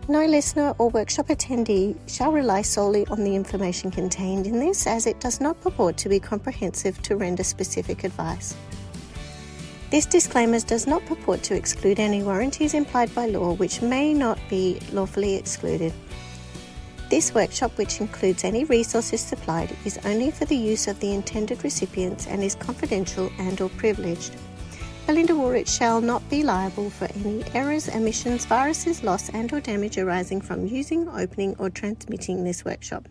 No 0.08 0.26
listener 0.26 0.74
or 0.80 0.90
workshop 0.90 1.28
attendee 1.28 1.96
shall 2.08 2.32
rely 2.32 2.64
solely 2.64 3.06
on 3.08 3.24
the 3.24 3.36
information 3.36 3.92
contained 3.92 4.48
in 4.48 4.60
this, 4.60 4.88
as 4.88 5.06
it 5.06 5.20
does 5.20 5.40
not 5.40 5.62
purport 5.62 5.98
to 5.98 6.10
be 6.10 6.20
comprehensive 6.20 7.00
to 7.04 7.16
render 7.16 7.44
specific 7.44 8.04
advice. 8.04 8.56
This 9.92 10.08
disclaimer 10.08 10.60
does 10.62 10.88
not 10.88 11.06
purport 11.06 11.44
to 11.44 11.56
exclude 11.56 12.00
any 12.00 12.24
warranties 12.24 12.74
implied 12.74 13.14
by 13.14 13.28
law 13.28 13.54
which 13.54 13.84
may 13.84 14.12
not 14.12 14.40
be 14.50 14.80
lawfully 14.92 15.36
excluded. 15.36 15.94
This 17.10 17.34
workshop, 17.34 17.76
which 17.80 18.02
includes 18.02 18.44
any 18.44 18.66
resources 18.66 19.20
supplied, 19.20 19.76
is 19.84 19.98
only 20.06 20.30
for 20.30 20.46
the 20.46 20.56
use 20.56 20.88
of 20.88 21.00
the 21.00 21.12
intended 21.12 21.64
recipients 21.64 22.28
and 22.28 22.44
is 22.44 22.54
confidential 22.54 23.32
and 23.40 23.60
or 23.60 23.70
privileged. 23.70 24.36
Belinda 25.08 25.34
Woolrich 25.34 25.68
shall 25.68 26.02
not 26.02 26.30
be 26.30 26.44
liable 26.44 26.92
for 26.92 27.06
any 27.26 27.44
errors, 27.56 27.90
omissions, 27.90 28.46
viruses, 28.46 29.04
loss 29.04 29.30
and 29.30 29.52
or 29.52 29.60
damage 29.60 29.98
arising 29.98 30.40
from 30.40 30.68
using, 30.68 31.10
opening 31.10 31.56
or 31.58 31.72
transmitting 31.72 32.44
this 32.44 32.64
workshop. 32.64 33.10